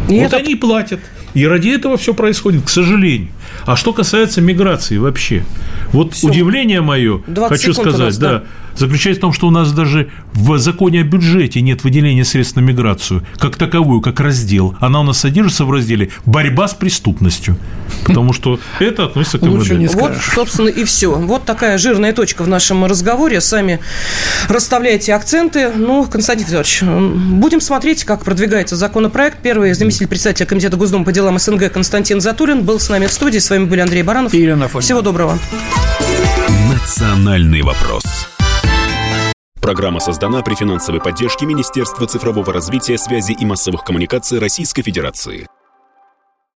[0.08, 0.36] И вот это...
[0.36, 1.00] они платят.
[1.34, 3.28] И ради этого все происходит, к сожалению.
[3.66, 5.44] А что касается миграции вообще,
[5.92, 6.28] вот все.
[6.28, 8.44] удивление мое, хочу сказать, нас, да, да,
[8.76, 12.60] заключается в том, что у нас даже в законе о бюджете нет выделения средств на
[12.60, 14.76] миграцию как таковую, как раздел.
[14.80, 17.56] Она у нас содержится в разделе «Борьба с преступностью»,
[18.04, 19.94] потому что это относится к МВД.
[19.94, 21.14] Вот, собственно, и все.
[21.14, 23.40] Вот такая жирная точка в нашем разговоре.
[23.40, 23.80] Сами
[24.48, 25.70] расставляйте акценты.
[25.74, 29.38] Ну, Константин Федорович, будем смотреть, как продвигается законопроект.
[29.42, 33.38] Первый заместитель председателя Комитета Госдумы по делам СНГ Константин Затулин был с нами в студии.
[33.40, 34.34] С вами были Андрей Баранов.
[34.34, 35.38] И Всего доброго.
[36.70, 38.02] Национальный вопрос.
[39.60, 45.46] Программа создана при финансовой поддержке Министерства цифрового развития, связи и массовых коммуникаций Российской Федерации.